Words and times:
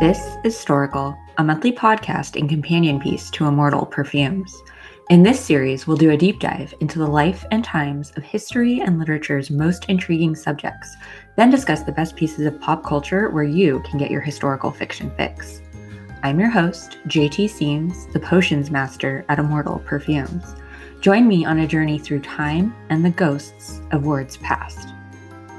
This 0.00 0.38
is 0.44 0.56
Storical, 0.56 1.14
a 1.36 1.44
monthly 1.44 1.72
podcast 1.72 2.40
and 2.40 2.48
companion 2.48 2.98
piece 2.98 3.28
to 3.32 3.44
Immortal 3.44 3.84
Perfumes. 3.84 4.62
In 5.10 5.22
this 5.22 5.38
series, 5.38 5.86
we'll 5.86 5.98
do 5.98 6.12
a 6.12 6.16
deep 6.16 6.40
dive 6.40 6.72
into 6.80 6.98
the 6.98 7.06
life 7.06 7.44
and 7.50 7.62
times 7.62 8.10
of 8.16 8.22
history 8.22 8.80
and 8.80 8.98
literature's 8.98 9.50
most 9.50 9.84
intriguing 9.90 10.34
subjects, 10.34 10.96
then 11.36 11.50
discuss 11.50 11.82
the 11.82 11.92
best 11.92 12.16
pieces 12.16 12.46
of 12.46 12.58
pop 12.62 12.82
culture 12.82 13.28
where 13.28 13.44
you 13.44 13.80
can 13.80 13.98
get 13.98 14.10
your 14.10 14.22
historical 14.22 14.70
fiction 14.70 15.12
fix. 15.18 15.60
I'm 16.22 16.40
your 16.40 16.48
host, 16.48 16.96
JT 17.06 17.50
Seams, 17.50 18.06
the 18.14 18.20
potions 18.20 18.70
master 18.70 19.26
at 19.28 19.38
Immortal 19.38 19.80
Perfumes. 19.80 20.54
Join 21.02 21.28
me 21.28 21.44
on 21.44 21.58
a 21.58 21.66
journey 21.66 21.98
through 21.98 22.20
time 22.20 22.74
and 22.88 23.04
the 23.04 23.10
ghosts 23.10 23.82
of 23.90 24.06
words 24.06 24.38
past. 24.38 24.94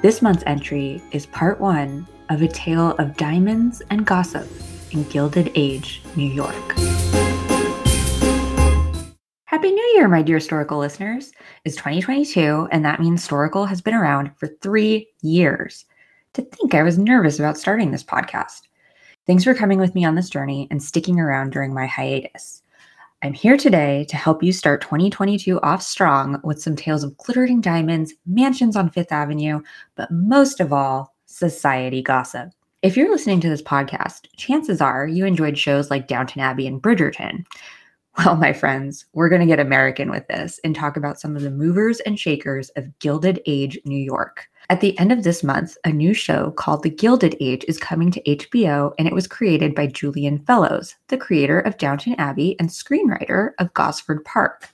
This 0.02 0.24
month's 0.24 0.44
entry 0.48 1.00
is 1.12 1.28
part 1.28 1.62
one 1.62 2.08
of 2.32 2.42
a 2.42 2.48
tale 2.48 2.92
of 2.92 3.18
diamonds 3.18 3.82
and 3.90 4.06
gossip 4.06 4.48
in 4.92 5.04
Gilded 5.10 5.52
Age, 5.54 6.02
New 6.16 6.32
York. 6.32 6.56
Happy 9.44 9.70
New 9.70 9.92
Year, 9.96 10.08
my 10.08 10.22
dear 10.22 10.38
historical 10.38 10.80
listeners. 10.80 11.34
It's 11.66 11.76
2022, 11.76 12.70
and 12.72 12.86
that 12.86 13.02
means 13.02 13.28
Storical 13.28 13.68
has 13.68 13.82
been 13.82 13.94
around 13.94 14.32
for 14.38 14.48
three 14.48 15.10
years. 15.22 15.84
To 16.36 16.42
think 16.42 16.74
I 16.74 16.84
was 16.84 16.98
nervous 16.98 17.38
about 17.38 17.58
starting 17.58 17.92
this 17.92 18.04
podcast. 18.04 18.62
Thanks 19.28 19.44
for 19.44 19.54
coming 19.54 19.78
with 19.78 19.94
me 19.94 20.06
on 20.06 20.16
this 20.16 20.30
journey 20.30 20.70
and 20.72 20.82
sticking 20.82 21.20
around 21.20 21.52
during 21.52 21.74
my 21.74 21.86
hiatus. 21.86 22.64
I'm 23.24 23.34
here 23.34 23.58
today 23.58 24.06
to 24.06 24.16
help 24.16 24.42
you 24.42 24.54
start 24.54 24.80
2022 24.82 25.60
off 25.60 25.84
strong 25.84 26.40
with 26.46 26.62
some 26.62 26.78
tales 26.78 27.04
of 27.04 27.18
glittering 27.18 27.60
diamonds, 27.60 28.14
mansions 28.26 28.78
on 28.78 28.90
Fifth 28.90 29.12
Avenue, 29.12 29.62
but 29.96 30.10
most 30.12 30.62
of 30.62 30.72
all, 30.72 31.11
society 31.42 32.04
gossip. 32.04 32.52
If 32.84 32.96
you're 32.96 33.10
listening 33.10 33.40
to 33.42 33.50
this 33.50 33.64
podcast, 33.64 34.28
chances 34.38 34.80
are 34.80 35.08
you 35.08 35.26
enjoyed 35.26 35.58
shows 35.58 35.90
like 35.90 36.08
Downton 36.08 36.40
Abbey 36.40 36.68
and 36.68 36.80
Bridgerton. 36.80 37.46
Well, 38.18 38.36
my 38.36 38.54
friends, 38.54 39.06
we're 39.14 39.30
going 39.30 39.42
to 39.42 39.48
get 39.48 39.60
American 39.60 40.12
with 40.12 40.28
this 40.28 40.60
and 40.64 40.76
talk 40.76 40.98
about 40.98 41.20
some 41.20 41.36
of 41.36 41.42
the 41.42 41.50
movers 41.50 42.00
and 42.02 42.20
shakers 42.20 42.70
of 42.76 43.00
Gilded 43.00 43.42
Age 43.48 43.80
New 43.86 43.98
York. 43.98 44.48
At 44.70 44.82
the 44.82 44.98
end 45.00 45.12
of 45.12 45.24
this 45.24 45.44
month, 45.44 45.78
a 45.84 45.92
new 45.92 46.14
show 46.14 46.52
called 46.52 46.84
The 46.84 46.90
Gilded 46.90 47.36
Age 47.40 47.66
is 47.68 47.80
coming 47.80 48.12
to 48.12 48.22
HBO, 48.24 48.94
and 49.00 49.08
it 49.08 49.16
was 49.16 49.28
created 49.28 49.74
by 49.74 49.88
Julian 49.88 50.40
Fellowes, 50.40 50.94
the 51.08 51.18
creator 51.18 51.62
of 51.62 51.78
Downton 51.78 52.14
Abbey 52.20 52.56
and 52.60 52.70
screenwriter 52.70 53.52
of 53.58 53.74
Gosford 53.74 54.24
Park. 54.26 54.70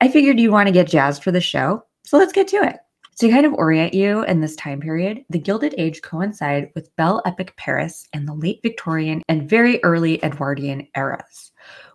I 0.00 0.08
figured 0.08 0.40
you'd 0.40 0.52
want 0.52 0.68
to 0.68 0.72
get 0.72 0.88
jazzed 0.88 1.22
for 1.22 1.32
the 1.32 1.40
show, 1.40 1.84
so 2.04 2.16
let's 2.16 2.32
get 2.32 2.48
to 2.48 2.56
it. 2.62 2.76
To 3.18 3.30
kind 3.30 3.46
of 3.46 3.54
orient 3.54 3.94
you 3.94 4.24
in 4.24 4.42
this 4.42 4.54
time 4.56 4.78
period, 4.78 5.24
the 5.30 5.38
Gilded 5.38 5.74
Age 5.78 6.02
coincide 6.02 6.70
with 6.74 6.94
Belle 6.96 7.22
Époque 7.24 7.56
Paris 7.56 8.06
and 8.12 8.28
the 8.28 8.34
late 8.34 8.60
Victorian 8.62 9.22
and 9.26 9.48
very 9.48 9.82
early 9.82 10.22
Edwardian 10.22 10.86
eras. 10.94 11.50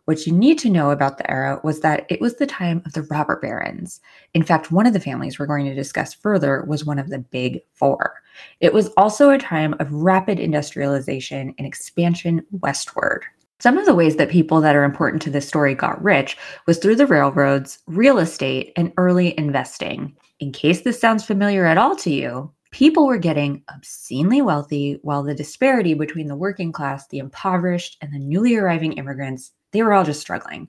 What 0.05 0.25
you 0.25 0.33
need 0.33 0.57
to 0.59 0.69
know 0.69 0.89
about 0.89 1.19
the 1.19 1.29
era 1.29 1.61
was 1.63 1.81
that 1.81 2.07
it 2.09 2.21
was 2.21 2.37
the 2.37 2.47
time 2.47 2.81
of 2.87 2.93
the 2.93 3.03
robber 3.03 3.39
barons. 3.39 4.01
In 4.33 4.41
fact, 4.41 4.71
one 4.71 4.87
of 4.87 4.93
the 4.93 4.99
families 4.99 5.37
we're 5.37 5.45
going 5.45 5.67
to 5.67 5.75
discuss 5.75 6.11
further 6.11 6.65
was 6.67 6.85
one 6.85 6.97
of 6.97 7.09
the 7.09 7.19
Big 7.19 7.61
Four. 7.75 8.15
It 8.59 8.73
was 8.73 8.87
also 8.97 9.29
a 9.29 9.37
time 9.37 9.75
of 9.79 9.93
rapid 9.93 10.39
industrialization 10.39 11.53
and 11.59 11.67
expansion 11.67 12.43
westward. 12.49 13.25
Some 13.61 13.77
of 13.77 13.85
the 13.85 13.93
ways 13.93 14.15
that 14.15 14.31
people 14.31 14.59
that 14.61 14.75
are 14.75 14.83
important 14.83 15.21
to 15.21 15.29
this 15.29 15.47
story 15.47 15.75
got 15.75 16.03
rich 16.03 16.35
was 16.65 16.79
through 16.79 16.95
the 16.95 17.05
railroads, 17.05 17.77
real 17.85 18.17
estate, 18.17 18.73
and 18.75 18.91
early 18.97 19.37
investing. 19.37 20.17
In 20.39 20.51
case 20.51 20.81
this 20.81 20.99
sounds 20.99 21.23
familiar 21.23 21.67
at 21.67 21.77
all 21.77 21.95
to 21.97 22.09
you, 22.09 22.51
people 22.71 23.05
were 23.05 23.19
getting 23.19 23.61
obscenely 23.71 24.41
wealthy 24.41 24.97
while 25.03 25.21
the 25.21 25.35
disparity 25.35 25.93
between 25.93 26.25
the 26.25 26.35
working 26.35 26.71
class, 26.71 27.07
the 27.09 27.19
impoverished, 27.19 27.97
and 28.01 28.11
the 28.11 28.17
newly 28.17 28.55
arriving 28.55 28.93
immigrants 28.93 29.51
they 29.73 29.83
were 29.83 29.93
all 29.93 30.03
just 30.03 30.21
struggling. 30.21 30.67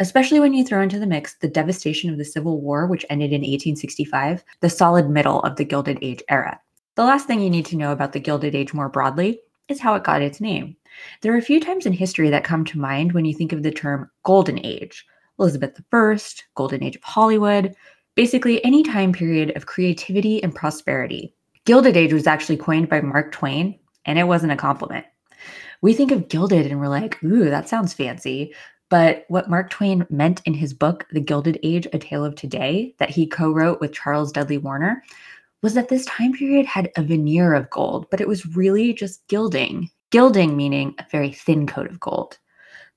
Especially 0.00 0.40
when 0.40 0.54
you 0.54 0.64
throw 0.64 0.80
into 0.80 0.98
the 0.98 1.06
mix 1.06 1.34
the 1.34 1.48
devastation 1.48 2.08
of 2.08 2.16
the 2.16 2.24
Civil 2.24 2.62
War, 2.62 2.86
which 2.86 3.04
ended 3.10 3.32
in 3.32 3.42
1865, 3.42 4.42
the 4.60 4.70
solid 4.70 5.10
middle 5.10 5.40
of 5.42 5.56
the 5.56 5.66
Gilded 5.66 5.98
Age 6.00 6.22
era. 6.30 6.58
The 6.94 7.04
last 7.04 7.26
thing 7.26 7.42
you 7.42 7.50
need 7.50 7.66
to 7.66 7.76
know 7.76 7.92
about 7.92 8.14
the 8.14 8.20
Gilded 8.20 8.54
Age 8.54 8.72
more 8.72 8.88
broadly 8.88 9.40
is 9.68 9.80
how 9.80 9.94
it 9.96 10.04
got 10.04 10.22
its 10.22 10.40
name. 10.40 10.76
There 11.20 11.32
are 11.32 11.38
a 11.38 11.42
few 11.42 11.60
times 11.60 11.86
in 11.86 11.92
history 11.92 12.30
that 12.30 12.44
come 12.44 12.64
to 12.66 12.78
mind 12.78 13.12
when 13.12 13.24
you 13.24 13.34
think 13.34 13.52
of 13.52 13.62
the 13.62 13.70
term 13.70 14.10
Golden 14.24 14.64
Age 14.64 15.06
Elizabeth 15.38 15.80
I, 15.92 16.18
Golden 16.54 16.82
Age 16.82 16.96
of 16.96 17.02
Hollywood, 17.02 17.74
basically 18.14 18.64
any 18.64 18.82
time 18.82 19.12
period 19.12 19.56
of 19.56 19.66
creativity 19.66 20.42
and 20.42 20.54
prosperity. 20.54 21.34
Gilded 21.64 21.96
Age 21.96 22.12
was 22.12 22.26
actually 22.26 22.58
coined 22.58 22.88
by 22.88 23.00
Mark 23.00 23.32
Twain, 23.32 23.78
and 24.04 24.18
it 24.18 24.24
wasn't 24.24 24.52
a 24.52 24.56
compliment 24.56 25.06
we 25.82 25.92
think 25.92 26.12
of 26.12 26.28
gilded 26.28 26.66
and 26.66 26.80
we're 26.80 26.88
like, 26.88 27.22
ooh, 27.22 27.50
that 27.50 27.68
sounds 27.68 27.92
fancy. 27.92 28.54
But 28.88 29.24
what 29.28 29.50
Mark 29.50 29.68
Twain 29.70 30.06
meant 30.10 30.40
in 30.46 30.54
his 30.54 30.72
book, 30.72 31.06
The 31.10 31.20
Gilded 31.20 31.58
Age 31.62 31.86
A 31.92 31.98
Tale 31.98 32.24
of 32.24 32.34
Today, 32.34 32.94
that 32.98 33.10
he 33.10 33.26
co 33.26 33.50
wrote 33.50 33.80
with 33.80 33.92
Charles 33.92 34.32
Dudley 34.32 34.58
Warner, 34.58 35.02
was 35.62 35.74
that 35.74 35.88
this 35.88 36.06
time 36.06 36.32
period 36.32 36.66
had 36.66 36.90
a 36.96 37.02
veneer 37.02 37.54
of 37.54 37.70
gold, 37.70 38.06
but 38.10 38.20
it 38.20 38.28
was 38.28 38.46
really 38.56 38.92
just 38.92 39.26
gilding. 39.28 39.90
Gilding 40.12 40.58
meaning 40.58 40.94
a 40.98 41.06
very 41.10 41.32
thin 41.32 41.66
coat 41.66 41.90
of 41.90 41.98
gold. 41.98 42.38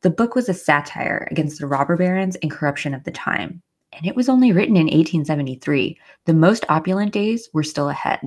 The 0.02 0.10
book 0.10 0.36
was 0.36 0.50
a 0.50 0.54
satire 0.54 1.30
against 1.32 1.62
the 1.62 1.66
robber 1.66 1.96
barons 1.96 2.36
and 2.36 2.52
corruption 2.52 2.94
of 2.94 3.06
the 3.06 3.12
time, 3.12 3.62
and 3.94 4.06
it 4.06 4.18
was 4.18 4.28
only 4.28 4.52
written 4.52 4.76
in 4.76 4.88
1873. 4.88 5.98
The 6.26 6.34
most 6.34 6.66
opulent 6.68 7.14
days 7.14 7.48
were 7.54 7.64
still 7.64 7.88
ahead. 7.88 8.20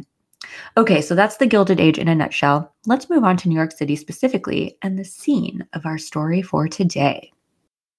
Okay, 0.79 1.03
so 1.03 1.15
that's 1.15 1.37
the 1.37 1.47
Gilded 1.47 1.81
Age 1.81 1.99
in 1.99 2.09
a 2.09 2.15
nutshell. 2.15 2.75
Let's 2.87 3.11
move 3.11 3.25
on 3.25 3.37
to 3.37 3.51
New 3.51 3.57
York 3.57 3.73
City 3.73 3.95
specifically 3.95 4.79
and 4.81 4.99
the 4.99 5.05
scene 5.05 5.67
of 5.75 5.85
our 5.85 5.99
story 5.99 6.41
for 6.41 6.67
today. 6.67 7.31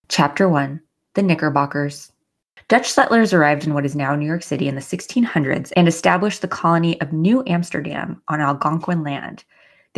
Chapter 0.07 0.49
1 0.49 0.81
The 1.13 1.21
Knickerbockers. 1.21 2.11
Dutch 2.67 2.89
settlers 2.89 3.31
arrived 3.31 3.67
in 3.67 3.75
what 3.75 3.85
is 3.85 3.95
now 3.95 4.15
New 4.15 4.25
York 4.25 4.41
City 4.41 4.67
in 4.67 4.73
the 4.73 4.81
1600s 4.81 5.71
and 5.75 5.87
established 5.87 6.41
the 6.41 6.47
colony 6.47 6.99
of 6.99 7.13
New 7.13 7.43
Amsterdam 7.45 8.23
on 8.27 8.41
Algonquin 8.41 9.03
land. 9.03 9.43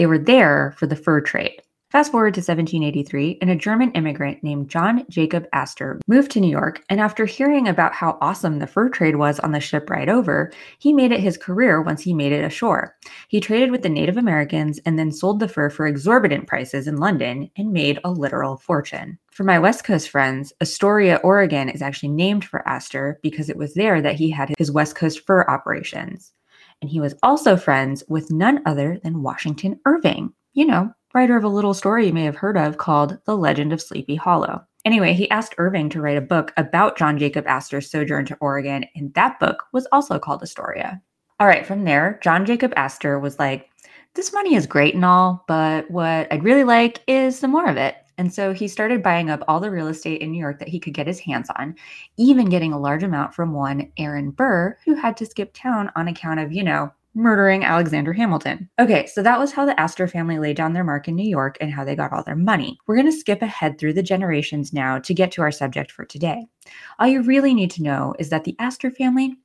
They 0.01 0.07
were 0.07 0.17
there 0.17 0.73
for 0.77 0.87
the 0.87 0.95
fur 0.95 1.21
trade. 1.21 1.61
Fast 1.91 2.11
forward 2.11 2.33
to 2.33 2.39
1783, 2.39 3.37
and 3.39 3.51
a 3.51 3.55
German 3.55 3.91
immigrant 3.91 4.41
named 4.43 4.67
John 4.67 5.05
Jacob 5.11 5.45
Astor 5.53 6.01
moved 6.07 6.31
to 6.31 6.39
New 6.39 6.49
York. 6.49 6.83
And 6.89 6.99
after 6.99 7.25
hearing 7.25 7.67
about 7.67 7.93
how 7.93 8.17
awesome 8.19 8.57
the 8.57 8.65
fur 8.65 8.89
trade 8.89 9.17
was 9.17 9.39
on 9.41 9.51
the 9.51 9.59
ship 9.59 9.91
ride 9.91 10.09
over, 10.09 10.51
he 10.79 10.91
made 10.91 11.11
it 11.11 11.19
his 11.19 11.37
career 11.37 11.83
once 11.83 12.01
he 12.01 12.15
made 12.15 12.31
it 12.31 12.43
ashore. 12.43 12.95
He 13.27 13.39
traded 13.39 13.69
with 13.69 13.83
the 13.83 13.89
Native 13.89 14.17
Americans 14.17 14.79
and 14.87 14.97
then 14.97 15.11
sold 15.11 15.39
the 15.39 15.47
fur 15.47 15.69
for 15.69 15.85
exorbitant 15.85 16.47
prices 16.47 16.87
in 16.87 16.97
London 16.97 17.51
and 17.55 17.71
made 17.71 17.99
a 18.03 18.09
literal 18.09 18.57
fortune. 18.57 19.19
For 19.29 19.43
my 19.43 19.59
West 19.59 19.83
Coast 19.83 20.09
friends, 20.09 20.51
Astoria, 20.61 21.17
Oregon 21.17 21.69
is 21.69 21.83
actually 21.83 22.09
named 22.09 22.43
for 22.43 22.67
Astor 22.67 23.19
because 23.21 23.51
it 23.51 23.57
was 23.57 23.75
there 23.75 24.01
that 24.01 24.15
he 24.15 24.31
had 24.31 24.51
his 24.57 24.71
West 24.71 24.95
Coast 24.95 25.27
fur 25.27 25.43
operations. 25.43 26.33
And 26.81 26.89
he 26.89 26.99
was 26.99 27.15
also 27.23 27.55
friends 27.55 28.03
with 28.07 28.31
none 28.31 28.61
other 28.65 28.99
than 29.03 29.23
Washington 29.23 29.79
Irving. 29.85 30.33
You 30.53 30.65
know, 30.65 30.93
writer 31.13 31.37
of 31.37 31.43
a 31.43 31.49
little 31.49 31.73
story 31.73 32.07
you 32.07 32.13
may 32.13 32.23
have 32.23 32.35
heard 32.35 32.57
of 32.57 32.77
called 32.77 33.17
The 33.25 33.37
Legend 33.37 33.71
of 33.71 33.81
Sleepy 33.81 34.15
Hollow. 34.15 34.65
Anyway, 34.83 35.13
he 35.13 35.29
asked 35.29 35.55
Irving 35.57 35.89
to 35.89 36.01
write 36.01 36.17
a 36.17 36.21
book 36.21 36.51
about 36.57 36.97
John 36.97 37.17
Jacob 37.19 37.45
Astor's 37.45 37.89
sojourn 37.89 38.25
to 38.25 38.37
Oregon, 38.41 38.85
and 38.95 39.13
that 39.13 39.39
book 39.39 39.63
was 39.73 39.87
also 39.91 40.17
called 40.17 40.41
Astoria. 40.41 41.01
All 41.39 41.47
right, 41.47 41.65
from 41.65 41.83
there, 41.83 42.19
John 42.23 42.45
Jacob 42.45 42.73
Astor 42.75 43.19
was 43.19 43.37
like, 43.37 43.69
This 44.15 44.33
money 44.33 44.55
is 44.55 44.65
great 44.65 44.95
and 44.95 45.05
all, 45.05 45.43
but 45.47 45.89
what 45.91 46.31
I'd 46.31 46.43
really 46.43 46.63
like 46.63 47.01
is 47.07 47.37
some 47.37 47.51
more 47.51 47.67
of 47.67 47.77
it. 47.77 47.95
And 48.17 48.33
so 48.33 48.53
he 48.53 48.67
started 48.67 49.03
buying 49.03 49.29
up 49.29 49.43
all 49.47 49.59
the 49.59 49.71
real 49.71 49.87
estate 49.87 50.21
in 50.21 50.31
New 50.31 50.39
York 50.39 50.59
that 50.59 50.67
he 50.67 50.79
could 50.79 50.93
get 50.93 51.07
his 51.07 51.19
hands 51.19 51.49
on, 51.57 51.75
even 52.17 52.49
getting 52.49 52.73
a 52.73 52.79
large 52.79 53.03
amount 53.03 53.33
from 53.33 53.53
one 53.53 53.91
Aaron 53.97 54.31
Burr, 54.31 54.77
who 54.85 54.95
had 54.95 55.17
to 55.17 55.25
skip 55.25 55.51
town 55.53 55.91
on 55.95 56.07
account 56.07 56.39
of, 56.39 56.51
you 56.51 56.63
know, 56.63 56.91
murdering 57.13 57.63
Alexander 57.63 58.13
Hamilton. 58.13 58.69
Okay, 58.79 59.05
so 59.05 59.21
that 59.21 59.39
was 59.39 59.51
how 59.51 59.65
the 59.65 59.77
Astor 59.79 60.07
family 60.07 60.39
laid 60.39 60.55
down 60.55 60.73
their 60.73 60.83
mark 60.83 61.07
in 61.07 61.15
New 61.15 61.27
York 61.27 61.57
and 61.59 61.71
how 61.71 61.83
they 61.83 61.95
got 61.95 62.13
all 62.13 62.23
their 62.23 62.35
money. 62.35 62.77
We're 62.87 62.95
going 62.95 63.11
to 63.11 63.17
skip 63.17 63.41
ahead 63.41 63.77
through 63.77 63.93
the 63.93 64.03
generations 64.03 64.71
now 64.71 64.99
to 64.99 65.13
get 65.13 65.31
to 65.33 65.41
our 65.41 65.51
subject 65.51 65.91
for 65.91 66.05
today. 66.05 66.45
All 66.99 67.07
you 67.07 67.21
really 67.21 67.53
need 67.53 67.71
to 67.71 67.83
know 67.83 68.15
is 68.17 68.29
that 68.29 68.45
the 68.45 68.55
Astor 68.59 68.91
family 68.91 69.35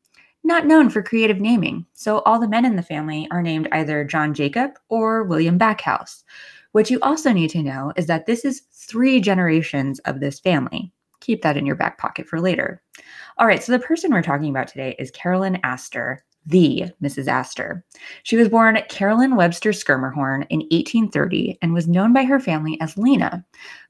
not 0.44 0.66
known 0.66 0.88
for 0.88 1.02
creative 1.02 1.40
naming. 1.40 1.84
So 1.94 2.20
all 2.20 2.38
the 2.38 2.48
men 2.48 2.64
in 2.64 2.76
the 2.76 2.82
family 2.82 3.26
are 3.32 3.42
named 3.42 3.68
either 3.72 4.04
John 4.04 4.32
Jacob 4.32 4.78
or 4.88 5.24
William 5.24 5.58
Backhouse. 5.58 6.22
What 6.76 6.90
you 6.90 6.98
also 7.00 7.32
need 7.32 7.48
to 7.50 7.62
know 7.62 7.94
is 7.96 8.04
that 8.04 8.26
this 8.26 8.44
is 8.44 8.64
three 8.70 9.18
generations 9.18 9.98
of 10.00 10.20
this 10.20 10.38
family. 10.38 10.92
Keep 11.20 11.40
that 11.40 11.56
in 11.56 11.64
your 11.64 11.74
back 11.74 11.96
pocket 11.96 12.28
for 12.28 12.38
later. 12.38 12.82
All 13.38 13.46
right, 13.46 13.62
so 13.62 13.72
the 13.72 13.78
person 13.78 14.12
we're 14.12 14.20
talking 14.20 14.50
about 14.50 14.68
today 14.68 14.94
is 14.98 15.10
Carolyn 15.10 15.58
Astor, 15.64 16.22
the 16.44 16.84
Mrs. 17.02 17.28
Astor. 17.28 17.82
She 18.24 18.36
was 18.36 18.50
born 18.50 18.78
Carolyn 18.90 19.36
Webster 19.36 19.70
Schermerhorn 19.70 20.46
in 20.50 20.58
1830 20.70 21.58
and 21.62 21.72
was 21.72 21.88
known 21.88 22.12
by 22.12 22.24
her 22.24 22.38
family 22.38 22.78
as 22.82 22.98
Lena. 22.98 23.42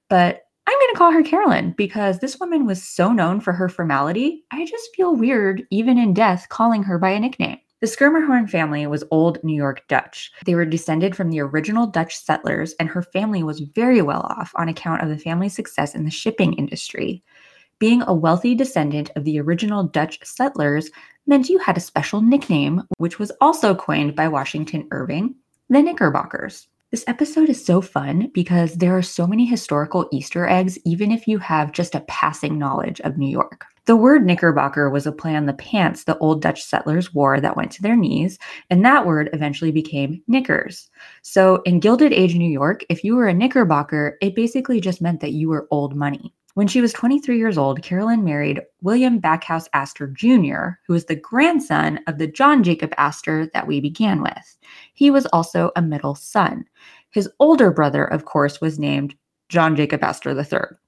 But 0.08 0.44
I'm 0.68 0.78
going 0.78 0.92
to 0.92 0.98
call 0.98 1.10
her 1.10 1.24
Carolyn 1.24 1.74
because 1.76 2.20
this 2.20 2.38
woman 2.38 2.66
was 2.66 2.80
so 2.80 3.10
known 3.10 3.40
for 3.40 3.52
her 3.52 3.68
formality, 3.68 4.44
I 4.52 4.64
just 4.64 4.94
feel 4.94 5.16
weird, 5.16 5.64
even 5.72 5.98
in 5.98 6.14
death, 6.14 6.46
calling 6.50 6.84
her 6.84 7.00
by 7.00 7.10
a 7.10 7.18
nickname. 7.18 7.58
The 7.82 7.86
Schermerhorn 7.86 8.48
family 8.48 8.86
was 8.86 9.04
Old 9.10 9.42
New 9.44 9.54
York 9.54 9.86
Dutch. 9.86 10.32
They 10.46 10.54
were 10.54 10.64
descended 10.64 11.14
from 11.14 11.28
the 11.28 11.40
original 11.40 11.86
Dutch 11.86 12.16
settlers, 12.16 12.74
and 12.80 12.88
her 12.88 13.02
family 13.02 13.42
was 13.42 13.60
very 13.60 14.00
well 14.00 14.22
off 14.22 14.50
on 14.56 14.70
account 14.70 15.02
of 15.02 15.10
the 15.10 15.18
family's 15.18 15.54
success 15.54 15.94
in 15.94 16.06
the 16.06 16.10
shipping 16.10 16.54
industry. 16.54 17.22
Being 17.78 18.02
a 18.06 18.14
wealthy 18.14 18.54
descendant 18.54 19.10
of 19.14 19.24
the 19.24 19.38
original 19.38 19.84
Dutch 19.84 20.18
settlers 20.24 20.90
meant 21.26 21.50
you 21.50 21.58
had 21.58 21.76
a 21.76 21.80
special 21.80 22.22
nickname, 22.22 22.82
which 22.96 23.18
was 23.18 23.30
also 23.42 23.74
coined 23.74 24.16
by 24.16 24.26
Washington 24.26 24.88
Irving, 24.90 25.34
the 25.68 25.82
Knickerbockers. 25.82 26.68
This 26.92 27.02
episode 27.08 27.48
is 27.48 27.64
so 27.64 27.80
fun 27.80 28.30
because 28.32 28.74
there 28.74 28.96
are 28.96 29.02
so 29.02 29.26
many 29.26 29.44
historical 29.44 30.08
Easter 30.12 30.48
eggs, 30.48 30.78
even 30.84 31.10
if 31.10 31.26
you 31.26 31.38
have 31.38 31.72
just 31.72 31.96
a 31.96 32.04
passing 32.06 32.60
knowledge 32.60 33.00
of 33.00 33.18
New 33.18 33.28
York. 33.28 33.66
The 33.86 33.96
word 33.96 34.24
knickerbocker 34.24 34.88
was 34.88 35.04
a 35.04 35.10
play 35.10 35.34
on 35.34 35.46
the 35.46 35.52
pants 35.54 36.04
the 36.04 36.16
old 36.18 36.40
Dutch 36.40 36.62
settlers 36.62 37.12
wore 37.12 37.40
that 37.40 37.56
went 37.56 37.72
to 37.72 37.82
their 37.82 37.96
knees, 37.96 38.38
and 38.70 38.84
that 38.84 39.04
word 39.04 39.30
eventually 39.32 39.72
became 39.72 40.22
knickers. 40.28 40.88
So 41.22 41.60
in 41.62 41.80
Gilded 41.80 42.12
Age 42.12 42.36
New 42.36 42.48
York, 42.48 42.84
if 42.88 43.02
you 43.02 43.16
were 43.16 43.26
a 43.26 43.34
knickerbocker, 43.34 44.16
it 44.22 44.36
basically 44.36 44.80
just 44.80 45.02
meant 45.02 45.18
that 45.22 45.32
you 45.32 45.48
were 45.48 45.66
old 45.72 45.96
money. 45.96 46.32
When 46.56 46.68
she 46.68 46.80
was 46.80 46.94
23 46.94 47.36
years 47.36 47.58
old, 47.58 47.82
Carolyn 47.82 48.24
married 48.24 48.62
William 48.80 49.20
Backhouse 49.20 49.68
Astor 49.74 50.06
Jr., 50.06 50.78
who 50.86 50.94
was 50.94 51.04
the 51.04 51.14
grandson 51.14 52.00
of 52.06 52.16
the 52.16 52.26
John 52.26 52.62
Jacob 52.62 52.94
Astor 52.96 53.50
that 53.52 53.66
we 53.66 53.78
began 53.78 54.22
with. 54.22 54.56
He 54.94 55.10
was 55.10 55.26
also 55.34 55.70
a 55.76 55.82
middle 55.82 56.14
son. 56.14 56.64
His 57.10 57.28
older 57.40 57.70
brother, 57.70 58.06
of 58.06 58.24
course, 58.24 58.58
was 58.58 58.78
named 58.78 59.14
John 59.50 59.76
Jacob 59.76 60.02
Astor 60.02 60.30
III. 60.30 60.78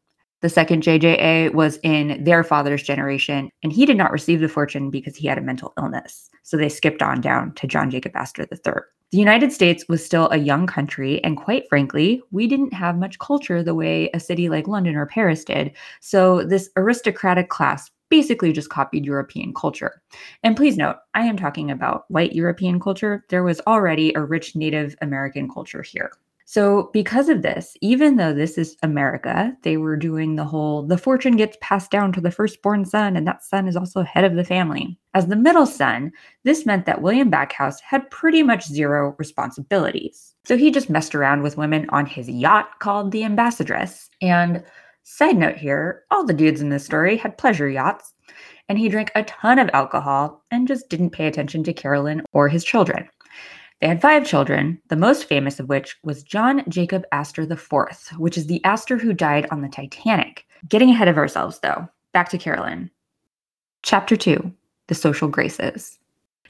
The 0.40 0.48
second 0.48 0.84
JJA 0.84 1.52
was 1.52 1.78
in 1.82 2.24
their 2.24 2.42
father's 2.42 2.82
generation, 2.82 3.50
and 3.62 3.70
he 3.70 3.84
did 3.84 3.98
not 3.98 4.10
receive 4.10 4.40
the 4.40 4.48
fortune 4.48 4.88
because 4.88 5.16
he 5.16 5.26
had 5.26 5.36
a 5.36 5.42
mental 5.42 5.74
illness. 5.76 6.30
So 6.44 6.56
they 6.56 6.70
skipped 6.70 7.02
on 7.02 7.20
down 7.20 7.52
to 7.56 7.66
John 7.66 7.90
Jacob 7.90 8.16
Astor 8.16 8.46
III. 8.50 8.72
The 9.10 9.18
United 9.18 9.52
States 9.52 9.86
was 9.88 10.04
still 10.04 10.28
a 10.30 10.36
young 10.36 10.66
country, 10.66 11.24
and 11.24 11.34
quite 11.34 11.66
frankly, 11.70 12.22
we 12.30 12.46
didn't 12.46 12.74
have 12.74 12.98
much 12.98 13.18
culture 13.18 13.62
the 13.62 13.74
way 13.74 14.10
a 14.12 14.20
city 14.20 14.50
like 14.50 14.68
London 14.68 14.96
or 14.96 15.06
Paris 15.06 15.44
did. 15.44 15.72
So 16.00 16.44
this 16.44 16.68
aristocratic 16.76 17.48
class 17.48 17.90
basically 18.10 18.52
just 18.52 18.68
copied 18.68 19.06
European 19.06 19.54
culture. 19.54 20.02
And 20.42 20.56
please 20.56 20.76
note, 20.76 20.96
I 21.14 21.22
am 21.22 21.38
talking 21.38 21.70
about 21.70 22.04
white 22.08 22.34
European 22.34 22.80
culture. 22.80 23.24
There 23.30 23.44
was 23.44 23.62
already 23.66 24.12
a 24.14 24.20
rich 24.20 24.54
Native 24.54 24.94
American 25.00 25.48
culture 25.48 25.82
here. 25.82 26.12
So, 26.50 26.88
because 26.94 27.28
of 27.28 27.42
this, 27.42 27.76
even 27.82 28.16
though 28.16 28.32
this 28.32 28.56
is 28.56 28.78
America, 28.82 29.54
they 29.64 29.76
were 29.76 29.96
doing 29.96 30.36
the 30.36 30.46
whole 30.46 30.82
the 30.82 30.96
fortune 30.96 31.36
gets 31.36 31.58
passed 31.60 31.90
down 31.90 32.10
to 32.12 32.22
the 32.22 32.30
firstborn 32.30 32.86
son, 32.86 33.16
and 33.16 33.26
that 33.26 33.44
son 33.44 33.68
is 33.68 33.76
also 33.76 34.00
head 34.00 34.24
of 34.24 34.34
the 34.34 34.44
family. 34.44 34.98
As 35.12 35.26
the 35.26 35.36
middle 35.36 35.66
son, 35.66 36.10
this 36.44 36.64
meant 36.64 36.86
that 36.86 37.02
William 37.02 37.30
Backhouse 37.30 37.80
had 37.80 38.10
pretty 38.10 38.42
much 38.42 38.66
zero 38.66 39.14
responsibilities. 39.18 40.34
So, 40.46 40.56
he 40.56 40.70
just 40.70 40.88
messed 40.88 41.14
around 41.14 41.42
with 41.42 41.58
women 41.58 41.86
on 41.90 42.06
his 42.06 42.30
yacht 42.30 42.78
called 42.78 43.12
the 43.12 43.24
Ambassadress. 43.24 44.08
And 44.22 44.64
side 45.02 45.36
note 45.36 45.58
here 45.58 46.04
all 46.10 46.24
the 46.24 46.32
dudes 46.32 46.62
in 46.62 46.70
this 46.70 46.86
story 46.86 47.18
had 47.18 47.36
pleasure 47.36 47.68
yachts, 47.68 48.14
and 48.70 48.78
he 48.78 48.88
drank 48.88 49.12
a 49.14 49.24
ton 49.24 49.58
of 49.58 49.68
alcohol 49.74 50.42
and 50.50 50.66
just 50.66 50.88
didn't 50.88 51.10
pay 51.10 51.26
attention 51.26 51.62
to 51.64 51.74
Carolyn 51.74 52.22
or 52.32 52.48
his 52.48 52.64
children. 52.64 53.06
They 53.80 53.86
had 53.86 54.02
five 54.02 54.26
children, 54.26 54.80
the 54.88 54.96
most 54.96 55.26
famous 55.26 55.60
of 55.60 55.68
which 55.68 55.96
was 56.02 56.24
John 56.24 56.64
Jacob 56.68 57.04
Astor 57.12 57.42
IV, 57.42 58.18
which 58.18 58.36
is 58.36 58.46
the 58.46 58.64
Astor 58.64 58.98
who 58.98 59.12
died 59.12 59.46
on 59.52 59.62
the 59.62 59.68
Titanic. 59.68 60.46
Getting 60.68 60.90
ahead 60.90 61.06
of 61.06 61.16
ourselves, 61.16 61.60
though. 61.60 61.88
Back 62.12 62.28
to 62.30 62.38
Carolyn. 62.38 62.90
Chapter 63.82 64.16
2 64.16 64.52
The 64.88 64.94
Social 64.96 65.28
Graces. 65.28 65.98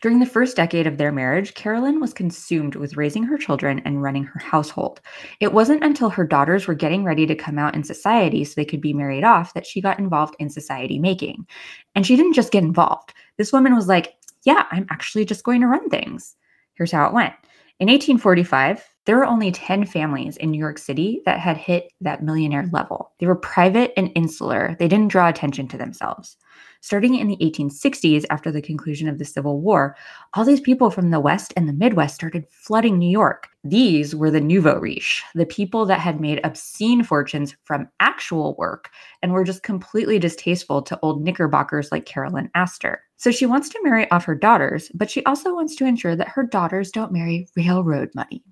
During 0.00 0.20
the 0.20 0.26
first 0.26 0.56
decade 0.56 0.86
of 0.86 0.96
their 0.96 1.10
marriage, 1.10 1.54
Carolyn 1.54 2.00
was 2.00 2.14
consumed 2.14 2.76
with 2.76 2.96
raising 2.96 3.24
her 3.24 3.36
children 3.36 3.82
and 3.84 4.02
running 4.02 4.24
her 4.24 4.38
household. 4.38 5.00
It 5.40 5.52
wasn't 5.52 5.82
until 5.82 6.08
her 6.08 6.24
daughters 6.24 6.66
were 6.66 6.74
getting 6.74 7.04
ready 7.04 7.26
to 7.26 7.34
come 7.34 7.58
out 7.58 7.74
in 7.74 7.82
society 7.82 8.44
so 8.44 8.54
they 8.56 8.64
could 8.64 8.80
be 8.80 8.94
married 8.94 9.24
off 9.24 9.54
that 9.54 9.66
she 9.66 9.80
got 9.80 9.98
involved 9.98 10.36
in 10.38 10.48
society 10.48 10.98
making. 11.00 11.46
And 11.94 12.06
she 12.06 12.16
didn't 12.16 12.34
just 12.34 12.52
get 12.52 12.62
involved. 12.62 13.12
This 13.36 13.52
woman 13.52 13.74
was 13.74 13.88
like, 13.88 14.14
Yeah, 14.44 14.66
I'm 14.70 14.86
actually 14.88 15.24
just 15.24 15.44
going 15.44 15.60
to 15.60 15.66
run 15.66 15.90
things. 15.90 16.36
Here's 16.78 16.92
how 16.92 17.06
it 17.08 17.12
went. 17.12 17.34
In 17.80 17.88
1845, 17.88 18.84
there 19.04 19.16
were 19.16 19.26
only 19.26 19.50
10 19.50 19.84
families 19.86 20.36
in 20.36 20.50
New 20.50 20.58
York 20.58 20.78
City 20.78 21.22
that 21.26 21.40
had 21.40 21.56
hit 21.56 21.92
that 22.00 22.22
millionaire 22.22 22.68
level. 22.72 23.12
They 23.18 23.26
were 23.26 23.34
private 23.34 23.92
and 23.96 24.10
insular, 24.14 24.76
they 24.78 24.88
didn't 24.88 25.10
draw 25.10 25.28
attention 25.28 25.66
to 25.68 25.78
themselves. 25.78 26.36
Starting 26.80 27.16
in 27.16 27.26
the 27.26 27.36
1860s, 27.38 28.24
after 28.30 28.52
the 28.52 28.62
conclusion 28.62 29.08
of 29.08 29.18
the 29.18 29.24
Civil 29.24 29.60
War, 29.60 29.96
all 30.34 30.44
these 30.44 30.60
people 30.60 30.90
from 30.90 31.10
the 31.10 31.18
West 31.18 31.52
and 31.56 31.68
the 31.68 31.72
Midwest 31.72 32.14
started 32.14 32.46
flooding 32.48 32.98
New 32.98 33.10
York. 33.10 33.48
These 33.64 34.14
were 34.14 34.30
the 34.30 34.40
nouveau 34.40 34.78
riche, 34.78 35.24
the 35.34 35.44
people 35.44 35.86
that 35.86 35.98
had 35.98 36.20
made 36.20 36.40
obscene 36.44 37.02
fortunes 37.02 37.56
from 37.64 37.88
actual 37.98 38.54
work 38.56 38.90
and 39.22 39.32
were 39.32 39.44
just 39.44 39.64
completely 39.64 40.20
distasteful 40.20 40.80
to 40.82 40.98
old 41.02 41.22
knickerbockers 41.22 41.90
like 41.90 42.06
Carolyn 42.06 42.48
Astor. 42.54 43.02
So 43.16 43.32
she 43.32 43.46
wants 43.46 43.68
to 43.70 43.80
marry 43.82 44.08
off 44.12 44.24
her 44.26 44.36
daughters, 44.36 44.90
but 44.94 45.10
she 45.10 45.24
also 45.24 45.54
wants 45.54 45.74
to 45.76 45.84
ensure 45.84 46.14
that 46.14 46.28
her 46.28 46.44
daughters 46.44 46.92
don't 46.92 47.12
marry 47.12 47.48
railroad 47.56 48.10
money. 48.14 48.44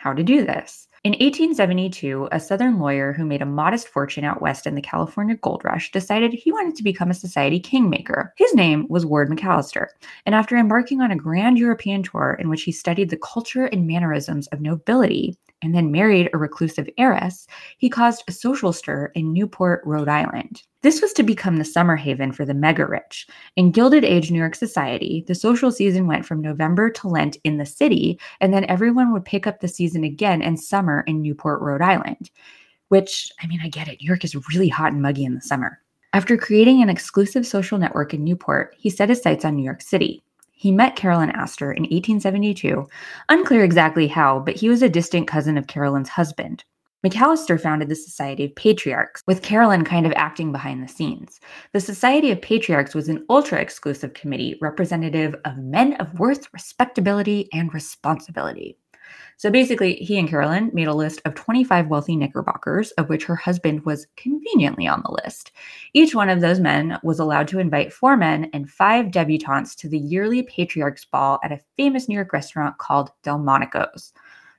How 0.00 0.14
to 0.14 0.22
do 0.22 0.46
this? 0.46 0.88
In 1.04 1.12
1872, 1.12 2.30
a 2.32 2.40
Southern 2.40 2.78
lawyer 2.78 3.12
who 3.12 3.26
made 3.26 3.42
a 3.42 3.46
modest 3.46 3.86
fortune 3.86 4.24
out 4.24 4.40
west 4.40 4.66
in 4.66 4.74
the 4.74 4.80
California 4.80 5.36
gold 5.36 5.60
rush 5.62 5.92
decided 5.92 6.32
he 6.32 6.50
wanted 6.50 6.74
to 6.76 6.82
become 6.82 7.10
a 7.10 7.14
society 7.14 7.60
kingmaker. 7.60 8.32
His 8.38 8.54
name 8.54 8.86
was 8.88 9.04
Ward 9.04 9.28
McAllister, 9.28 9.88
and 10.24 10.34
after 10.34 10.56
embarking 10.56 11.02
on 11.02 11.10
a 11.10 11.16
grand 11.16 11.58
European 11.58 12.02
tour 12.02 12.38
in 12.40 12.48
which 12.48 12.62
he 12.62 12.72
studied 12.72 13.10
the 13.10 13.18
culture 13.18 13.66
and 13.66 13.86
mannerisms 13.86 14.46
of 14.46 14.62
nobility, 14.62 15.36
and 15.62 15.74
then 15.74 15.92
married 15.92 16.30
a 16.32 16.38
reclusive 16.38 16.88
heiress, 16.98 17.46
he 17.78 17.88
caused 17.88 18.24
a 18.26 18.32
social 18.32 18.72
stir 18.72 19.10
in 19.14 19.32
Newport, 19.32 19.82
Rhode 19.84 20.08
Island. 20.08 20.62
This 20.82 21.02
was 21.02 21.12
to 21.14 21.22
become 21.22 21.56
the 21.56 21.64
summer 21.64 21.96
haven 21.96 22.32
for 22.32 22.46
the 22.46 22.54
mega 22.54 22.86
rich. 22.86 23.26
In 23.56 23.70
Gilded 23.70 24.04
Age 24.04 24.30
New 24.30 24.38
York 24.38 24.54
society, 24.54 25.24
the 25.26 25.34
social 25.34 25.70
season 25.70 26.06
went 26.06 26.24
from 26.24 26.40
November 26.40 26.90
to 26.90 27.08
Lent 27.08 27.36
in 27.44 27.58
the 27.58 27.66
city, 27.66 28.18
and 28.40 28.54
then 28.54 28.64
everyone 28.64 29.12
would 29.12 29.24
pick 29.24 29.46
up 29.46 29.60
the 29.60 29.68
season 29.68 30.04
again 30.04 30.40
in 30.40 30.56
summer 30.56 31.04
in 31.06 31.20
Newport, 31.20 31.60
Rhode 31.60 31.82
Island. 31.82 32.30
Which, 32.88 33.30
I 33.40 33.46
mean, 33.46 33.60
I 33.62 33.68
get 33.68 33.88
it. 33.88 33.98
New 34.00 34.06
York 34.06 34.24
is 34.24 34.34
really 34.48 34.68
hot 34.68 34.92
and 34.92 35.02
muggy 35.02 35.24
in 35.24 35.34
the 35.34 35.40
summer. 35.40 35.80
After 36.12 36.36
creating 36.36 36.82
an 36.82 36.88
exclusive 36.88 37.46
social 37.46 37.78
network 37.78 38.14
in 38.14 38.24
Newport, 38.24 38.74
he 38.76 38.90
set 38.90 39.10
his 39.10 39.22
sights 39.22 39.44
on 39.44 39.54
New 39.54 39.62
York 39.62 39.80
City. 39.80 40.24
He 40.60 40.70
met 40.70 40.94
Carolyn 40.94 41.30
Astor 41.30 41.72
in 41.72 41.84
1872. 41.84 42.86
Unclear 43.30 43.64
exactly 43.64 44.06
how, 44.06 44.40
but 44.40 44.56
he 44.56 44.68
was 44.68 44.82
a 44.82 44.90
distant 44.90 45.26
cousin 45.26 45.56
of 45.56 45.68
Carolyn's 45.68 46.10
husband. 46.10 46.64
McAllister 47.02 47.58
founded 47.58 47.88
the 47.88 47.96
Society 47.96 48.44
of 48.44 48.54
Patriarchs, 48.56 49.22
with 49.26 49.40
Carolyn 49.40 49.84
kind 49.84 50.04
of 50.04 50.12
acting 50.16 50.52
behind 50.52 50.84
the 50.84 50.92
scenes. 50.92 51.40
The 51.72 51.80
Society 51.80 52.30
of 52.30 52.42
Patriarchs 52.42 52.94
was 52.94 53.08
an 53.08 53.24
ultra 53.30 53.58
exclusive 53.58 54.12
committee 54.12 54.58
representative 54.60 55.34
of 55.46 55.56
men 55.56 55.94
of 55.94 56.20
worth, 56.20 56.46
respectability, 56.52 57.48
and 57.54 57.72
responsibility. 57.72 58.76
So 59.36 59.50
basically, 59.50 59.94
he 59.94 60.18
and 60.18 60.28
Carolyn 60.28 60.70
made 60.74 60.88
a 60.88 60.94
list 60.94 61.20
of 61.24 61.34
25 61.34 61.88
wealthy 61.88 62.16
Knickerbockers, 62.16 62.90
of 62.92 63.08
which 63.08 63.24
her 63.24 63.36
husband 63.36 63.84
was 63.84 64.06
conveniently 64.16 64.86
on 64.86 65.02
the 65.04 65.18
list. 65.24 65.52
Each 65.94 66.14
one 66.14 66.28
of 66.28 66.40
those 66.40 66.60
men 66.60 66.98
was 67.02 67.18
allowed 67.18 67.48
to 67.48 67.58
invite 67.58 67.92
four 67.92 68.16
men 68.16 68.50
and 68.52 68.70
five 68.70 69.06
debutantes 69.06 69.74
to 69.76 69.88
the 69.88 69.98
yearly 69.98 70.42
Patriarchs 70.42 71.04
Ball 71.04 71.38
at 71.42 71.52
a 71.52 71.60
famous 71.76 72.08
New 72.08 72.14
York 72.14 72.32
restaurant 72.32 72.78
called 72.78 73.10
Delmonico's. 73.22 74.12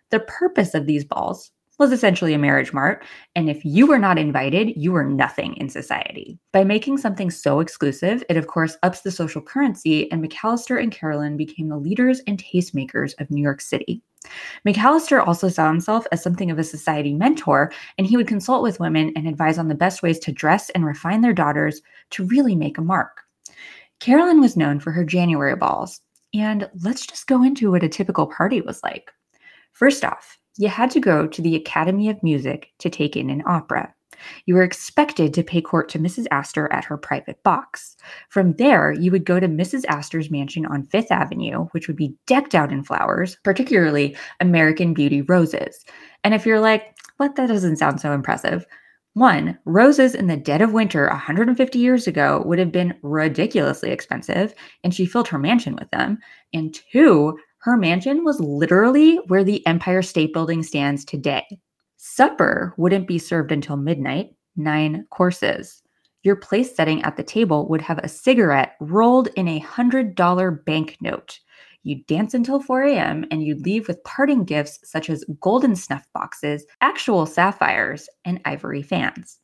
The 0.10 0.22
purpose 0.22 0.74
of 0.74 0.88
these 0.88 1.06
balls 1.06 1.52
was 1.82 1.92
essentially 1.92 2.36
a 2.36 2.38
marriage 2.38 2.74
mart. 2.74 3.04
And 3.36 3.50
if 3.50 3.66
you 3.66 3.88
were 3.88 3.98
not 3.98 4.20
invited, 4.20 4.74
you 4.78 4.92
were 4.92 5.04
nothing 5.04 5.56
in 5.56 5.68
society. 5.68 6.38
By 6.54 6.64
making 6.64 7.00
something 7.00 7.32
so 7.32 7.60
exclusive, 7.60 8.24
it 8.30 8.38
of 8.38 8.46
course 8.46 8.78
ups 8.84 9.02
the 9.02 9.10
social 9.10 9.42
currency, 9.42 10.10
and 10.12 10.24
McAllister 10.24 10.82
and 10.82 10.92
Carolyn 10.92 11.38
became 11.38 11.70
the 11.70 11.78
leaders 11.78 12.22
and 12.28 12.38
tastemakers 12.38 13.20
of 13.20 13.32
New 13.32 13.42
York 13.42 13.62
City. 13.62 14.04
McAllister 14.66 15.26
also 15.26 15.50
saw 15.50 15.68
himself 15.68 16.06
as 16.12 16.22
something 16.22 16.52
of 16.52 16.60
a 16.60 16.64
society 16.64 17.14
mentor, 17.14 17.72
and 17.98 18.06
he 18.06 18.18
would 18.18 18.28
consult 18.28 18.64
with 18.64 18.80
women 18.80 19.12
and 19.16 19.28
advise 19.28 19.58
on 19.58 19.68
the 19.68 19.76
best 19.76 20.04
ways 20.04 20.20
to 20.20 20.32
dress 20.32 20.70
and 20.72 20.86
refine 20.86 21.22
their 21.22 21.34
daughters 21.34 21.82
to 22.12 22.26
really 22.26 22.56
make 22.56 22.78
a 22.78 22.82
mark. 22.82 23.22
Carolyn 24.00 24.40
was 24.40 24.58
known 24.58 24.80
for 24.80 24.92
her 24.92 25.04
January 25.04 25.56
balls, 25.56 26.02
and 26.34 26.70
let's 26.82 27.06
just 27.06 27.28
go 27.28 27.44
into 27.44 27.72
what 27.72 27.84
a 27.84 27.90
typical 27.90 28.28
party 28.28 28.62
was 28.62 28.82
like. 28.84 29.12
First 29.74 30.06
off, 30.06 30.38
you 30.58 30.68
had 30.68 30.92
to 30.92 31.00
go 31.00 31.28
to 31.28 31.42
the 31.42 31.56
Academy 31.56 32.10
of 32.10 32.22
Music 32.24 32.72
to 32.80 32.90
take 32.90 33.16
in 33.16 33.30
an 33.30 33.44
opera. 33.46 33.94
You 34.46 34.56
were 34.56 34.64
expected 34.64 35.34
to 35.34 35.44
pay 35.44 35.62
court 35.62 35.90
to 35.90 36.00
Mrs. 36.00 36.28
Astor 36.32 36.72
at 36.72 36.86
her 36.86 36.98
private 36.98 37.42
box. 37.44 37.96
From 38.30 38.54
there, 38.54 38.92
you 38.92 39.12
would 39.12 39.26
go 39.26 39.40
to 39.40 39.48
Mrs. 39.48 39.86
Astor's 39.88 40.32
mansion 40.32 40.66
on 40.66 40.84
Fifth 40.84 41.12
Avenue, 41.12 41.66
which 41.72 41.88
would 41.88 41.98
be 41.98 42.16
decked 42.28 42.56
out 42.56 42.72
in 42.72 42.84
flowers, 42.84 43.38
particularly 43.44 44.16
American 44.40 44.94
Beauty 44.94 45.22
roses. 45.22 45.86
And 46.24 46.34
if 46.34 46.46
you're 46.46 46.60
like, 46.60 46.96
what, 47.18 47.36
that 47.36 47.48
doesn't 47.48 47.78
sound 47.78 48.02
so 48.02 48.14
impressive, 48.14 48.66
One, 49.14 49.58
roses 49.66 50.16
in 50.16 50.28
the 50.28 50.38
dead 50.38 50.62
of 50.62 50.72
winter 50.72 51.08
150 51.08 51.78
years 51.80 52.08
ago 52.08 52.44
would 52.46 52.60
have 52.60 52.72
been 52.72 52.98
ridiculously 53.02 53.92
expensive, 53.92 54.54
and 54.86 54.94
she 54.94 55.06
filled 55.06 55.28
her 55.28 55.40
mansion 55.40 55.76
with 55.76 55.92
them. 55.92 56.18
And 56.54 56.74
two, 56.74 57.38
her 57.60 57.76
mansion 57.76 58.24
was 58.24 58.40
literally 58.40 59.18
where 59.28 59.44
the 59.44 59.66
Empire 59.68 60.02
State 60.02 60.34
Building 60.34 60.64
stands 60.64 61.04
today. 61.04 61.46
Supper 62.04 62.74
wouldn't 62.78 63.08
be 63.08 63.20
served 63.20 63.52
until 63.52 63.78
midnight, 63.78 64.34
nine 64.56 65.06
courses. 65.12 65.84
Your 66.24 66.36
place 66.36 66.76
setting 66.76 67.04
at 67.04 67.16
the 67.16 67.22
table 67.22 67.70
would 67.70 67.82
have 67.82 68.00
a 68.00 68.10
cigarette 68.10 68.76
rolled 68.80 69.28
in 69.36 69.48
a 69.48 69.60
$100 69.60 70.66
banknote. 70.66 71.40
You'd 71.84 72.08
dance 72.08 72.34
until 72.34 72.60
4 72.60 72.82
a.m. 72.86 73.26
and 73.30 73.44
you'd 73.44 73.64
leave 73.64 73.88
with 73.88 74.04
parting 74.04 74.46
gifts 74.46 74.80
such 74.84 75.12
as 75.12 75.24
golden 75.42 75.76
snuff 75.76 76.08
boxes, 76.12 76.66
actual 76.82 77.28
sapphires, 77.28 78.10
and 78.26 78.42
ivory 78.46 78.82
fans. 78.82 79.38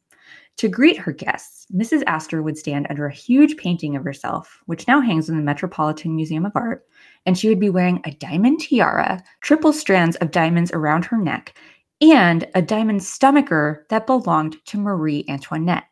To 0.58 0.68
greet 0.68 0.98
her 0.98 1.12
guests, 1.12 1.68
Mrs. 1.72 2.02
Astor 2.08 2.42
would 2.42 2.58
stand 2.58 2.88
under 2.90 3.06
a 3.06 3.14
huge 3.14 3.58
painting 3.58 3.96
of 3.96 4.04
herself, 4.04 4.64
which 4.66 4.88
now 4.88 5.00
hangs 5.00 5.30
in 5.30 5.38
the 5.38 5.44
Metropolitan 5.44 6.16
Museum 6.16 6.48
of 6.48 6.54
Art, 6.56 6.84
and 7.28 7.38
she 7.38 7.50
would 7.50 7.60
be 7.60 7.70
wearing 7.70 8.02
a 8.04 8.12
diamond 8.14 8.62
tiara, 8.62 9.24
triple 9.42 9.72
strands 9.72 10.16
of 10.16 10.32
diamonds 10.32 10.72
around 10.72 11.06
her 11.06 11.18
neck, 11.20 11.54
and 12.02 12.48
a 12.54 12.62
diamond 12.62 13.02
stomacher 13.02 13.86
that 13.90 14.06
belonged 14.06 14.58
to 14.66 14.78
Marie 14.78 15.26
Antoinette. 15.28 15.86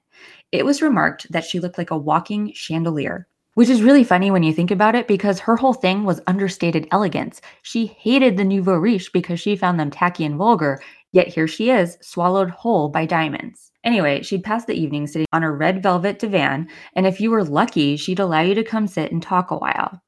It 0.52 0.66
was 0.66 0.82
remarked 0.82 1.32
that 1.32 1.44
she 1.44 1.60
looked 1.60 1.78
like 1.78 1.92
a 1.92 1.98
walking 1.98 2.54
chandelier, 2.54 3.28
which 3.56 3.70
is 3.70 3.82
really 3.82 4.04
funny 4.04 4.30
when 4.30 4.44
you 4.44 4.54
think 4.54 4.70
about 4.70 4.96
it 4.96 5.08
because 5.08 5.40
her 5.40 5.56
whole 5.56 5.74
thing 5.74 6.04
was 6.04 6.22
understated 6.28 6.88
elegance. 6.92 7.42
She 7.64 7.88
hated 7.88 8.38
the 8.38 8.44
nouveau 8.44 8.76
riche 8.76 9.12
because 9.12 9.40
she 9.40 9.56
found 9.56 9.80
them 9.80 9.90
tacky 9.90 10.26
and 10.26 10.36
vulgar, 10.36 10.80
yet 11.12 11.28
here 11.28 11.48
she 11.48 11.72
is, 11.72 11.98
swallowed 12.02 12.50
whole 12.50 12.90
by 12.90 13.06
diamonds. 13.06 13.72
Anyway, 13.84 14.22
she'd 14.22 14.44
pass 14.44 14.66
the 14.66 14.80
evening 14.80 15.08
sitting 15.08 15.28
on 15.34 15.44
a 15.44 15.52
red 15.52 15.82
velvet 15.82 16.20
divan, 16.20 16.68
and 16.96 17.08
if 17.08 17.20
you 17.20 17.32
were 17.32 17.44
lucky, 17.44 17.98
she'd 17.98 18.20
allow 18.20 18.42
you 18.42 18.56
to 18.56 18.64
come 18.64 18.88
sit 18.88 19.12
and 19.12 19.22
talk 19.22 19.52
a 19.52 19.58
while. 19.58 20.02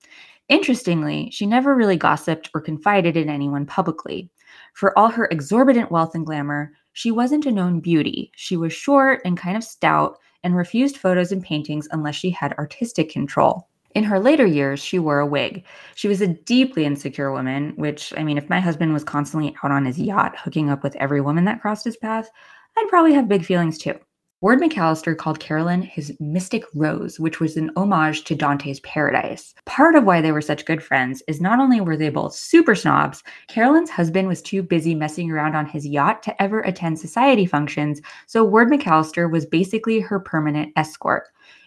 Interestingly, 0.50 1.30
she 1.32 1.46
never 1.46 1.76
really 1.76 1.98
gossiped 1.98 2.50
or 2.54 2.62
confided 2.62 3.18
in 3.18 3.30
anyone 3.30 3.66
publicly. 3.66 4.30
For 4.78 4.96
all 4.96 5.10
her 5.10 5.26
exorbitant 5.32 5.92
wealth 5.92 6.14
and 6.14 6.24
glamour, 6.24 6.72
she 6.94 7.10
wasn't 7.10 7.48
a 7.48 7.52
known 7.52 7.80
beauty. 7.80 8.32
She 8.36 8.56
was 8.56 8.72
short 8.72 9.22
and 9.26 9.36
kind 9.36 9.58
of 9.58 9.64
stout, 9.64 10.20
and 10.44 10.56
refused 10.56 10.98
photos 10.98 11.32
and 11.32 11.42
paintings 11.42 11.88
unless 11.90 12.14
she 12.14 12.30
had 12.30 12.54
artistic 12.60 13.10
control. 13.10 13.70
In 13.96 14.04
her 14.04 14.20
later 14.20 14.46
years, 14.46 14.80
she 14.80 15.00
wore 15.00 15.18
a 15.18 15.26
wig. 15.26 15.66
She 15.96 16.08
was 16.08 16.22
a 16.22 16.28
deeply 16.28 16.86
insecure 16.86 17.32
woman, 17.32 17.74
which, 17.76 18.14
I 18.18 18.24
mean, 18.24 18.38
if 18.38 18.52
my 18.52 18.60
husband 18.60 18.94
was 18.94 19.04
constantly 19.04 19.56
out 19.64 19.72
on 19.72 19.84
his 19.84 19.98
yacht 19.98 20.38
hooking 20.38 20.70
up 20.70 20.84
with 20.84 20.96
every 20.98 21.22
woman 21.22 21.46
that 21.46 21.60
crossed 21.60 21.84
his 21.84 21.98
path, 21.98 22.30
I'd 22.78 22.88
probably 22.88 23.14
have 23.14 23.28
big 23.28 23.46
feelings 23.46 23.80
too. 23.80 24.00
Ward 24.40 24.60
McAllister 24.60 25.18
called 25.18 25.40
Carolyn 25.40 25.82
his 25.82 26.16
mystic 26.20 26.64
rose, 26.76 27.20
which 27.20 27.40
was 27.40 27.58
an 27.58 27.72
homage 27.76 28.24
to 28.26 28.36
Dante's 28.36 28.80
Paradise. 28.82 29.56
Part 29.66 29.96
of 29.96 30.04
why 30.04 30.22
they 30.22 30.32
were 30.32 30.44
such 30.44 30.66
good 30.66 30.84
friends 30.84 31.24
is 31.28 31.42
not 31.42 31.58
only 31.58 31.82
were 31.82 31.98
they 31.98 32.10
both 32.10 32.36
super 32.36 32.76
snobs, 32.76 33.24
Carolyn's 33.48 33.90
husband 33.90 34.28
was 34.28 34.44
too 34.44 34.62
busy 34.62 34.94
messing 34.94 35.32
around 35.32 35.56
on 35.56 35.66
his 35.66 35.88
yacht 35.88 36.22
to 36.22 36.40
ever 36.40 36.60
attend 36.60 37.00
society 37.00 37.48
functions, 37.48 38.00
so 38.28 38.44
Ward 38.44 38.70
McAllister 38.70 39.28
was 39.32 39.48
basically 39.48 40.00
her 40.00 40.20
permanent 40.20 40.72
escort. 40.76 41.24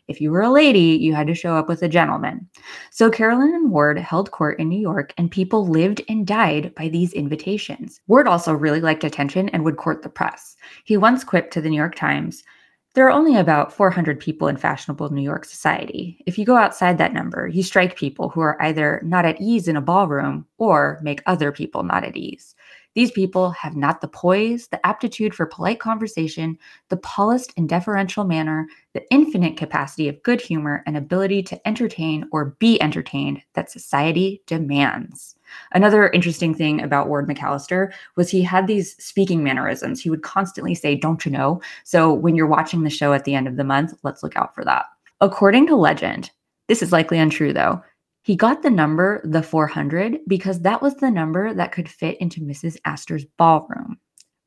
If 0.06 0.20
you 0.20 0.30
were 0.30 0.42
a 0.42 0.50
lady, 0.50 0.96
you 0.96 1.12
had 1.12 1.26
to 1.26 1.34
show 1.34 1.56
up 1.56 1.68
with 1.68 1.82
a 1.82 1.88
gentleman. 1.88 2.48
So 2.92 3.10
Carolyn 3.10 3.52
and 3.52 3.72
Ward 3.72 3.98
held 3.98 4.30
court 4.30 4.60
in 4.60 4.68
New 4.68 4.80
York, 4.80 5.12
and 5.18 5.28
people 5.28 5.66
lived 5.66 6.02
and 6.08 6.24
died 6.24 6.72
by 6.76 6.88
these 6.88 7.12
invitations. 7.14 8.00
Ward 8.06 8.28
also 8.28 8.54
really 8.54 8.80
liked 8.80 9.02
attention 9.02 9.48
and 9.48 9.64
would 9.64 9.76
court 9.76 10.02
the 10.02 10.08
press. 10.08 10.54
He 10.84 10.96
once 10.96 11.24
quipped 11.24 11.52
to 11.54 11.60
the 11.60 11.68
New 11.68 11.76
York 11.76 11.96
Times, 11.96 12.44
there 12.94 13.06
are 13.06 13.10
only 13.10 13.36
about 13.36 13.72
400 13.72 14.18
people 14.18 14.48
in 14.48 14.56
fashionable 14.56 15.10
New 15.10 15.22
York 15.22 15.44
society. 15.44 16.22
If 16.26 16.38
you 16.38 16.44
go 16.44 16.56
outside 16.56 16.98
that 16.98 17.12
number, 17.12 17.46
you 17.46 17.62
strike 17.62 17.96
people 17.96 18.28
who 18.28 18.40
are 18.40 18.60
either 18.60 19.00
not 19.04 19.24
at 19.24 19.40
ease 19.40 19.68
in 19.68 19.76
a 19.76 19.80
ballroom 19.80 20.46
or 20.58 20.98
make 21.02 21.22
other 21.26 21.52
people 21.52 21.84
not 21.84 22.04
at 22.04 22.16
ease. 22.16 22.54
These 22.94 23.12
people 23.12 23.50
have 23.50 23.76
not 23.76 24.00
the 24.00 24.08
poise, 24.08 24.66
the 24.68 24.84
aptitude 24.84 25.34
for 25.34 25.46
polite 25.46 25.78
conversation, 25.78 26.58
the 26.88 26.96
polished 26.96 27.52
and 27.56 27.68
deferential 27.68 28.24
manner, 28.24 28.66
the 28.94 29.02
infinite 29.12 29.56
capacity 29.56 30.08
of 30.08 30.22
good 30.24 30.40
humor, 30.40 30.82
and 30.86 30.96
ability 30.96 31.42
to 31.44 31.68
entertain 31.68 32.26
or 32.32 32.56
be 32.58 32.82
entertained 32.82 33.42
that 33.54 33.70
society 33.70 34.42
demands. 34.46 35.36
Another 35.72 36.08
interesting 36.08 36.52
thing 36.52 36.82
about 36.82 37.08
Ward 37.08 37.28
McAllister 37.28 37.92
was 38.16 38.28
he 38.28 38.42
had 38.42 38.66
these 38.66 38.96
speaking 39.02 39.44
mannerisms. 39.44 40.00
He 40.00 40.10
would 40.10 40.22
constantly 40.22 40.74
say, 40.74 40.96
Don't 40.96 41.24
you 41.24 41.30
know? 41.30 41.60
So 41.84 42.12
when 42.12 42.34
you're 42.34 42.46
watching 42.46 42.82
the 42.82 42.90
show 42.90 43.12
at 43.12 43.24
the 43.24 43.34
end 43.34 43.46
of 43.46 43.56
the 43.56 43.64
month, 43.64 43.94
let's 44.02 44.22
look 44.22 44.36
out 44.36 44.54
for 44.54 44.64
that. 44.64 44.86
According 45.20 45.66
to 45.68 45.76
legend, 45.76 46.30
this 46.66 46.82
is 46.82 46.92
likely 46.92 47.18
untrue 47.18 47.52
though. 47.52 47.82
He 48.22 48.36
got 48.36 48.62
the 48.62 48.70
number, 48.70 49.20
the 49.24 49.42
400, 49.42 50.20
because 50.26 50.60
that 50.60 50.82
was 50.82 50.94
the 50.96 51.10
number 51.10 51.54
that 51.54 51.72
could 51.72 51.88
fit 51.88 52.18
into 52.20 52.40
Mrs. 52.40 52.76
Astor's 52.84 53.24
ballroom. 53.38 53.98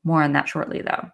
More 0.04 0.22
on 0.22 0.32
that 0.34 0.48
shortly, 0.48 0.82
though. 0.82 1.08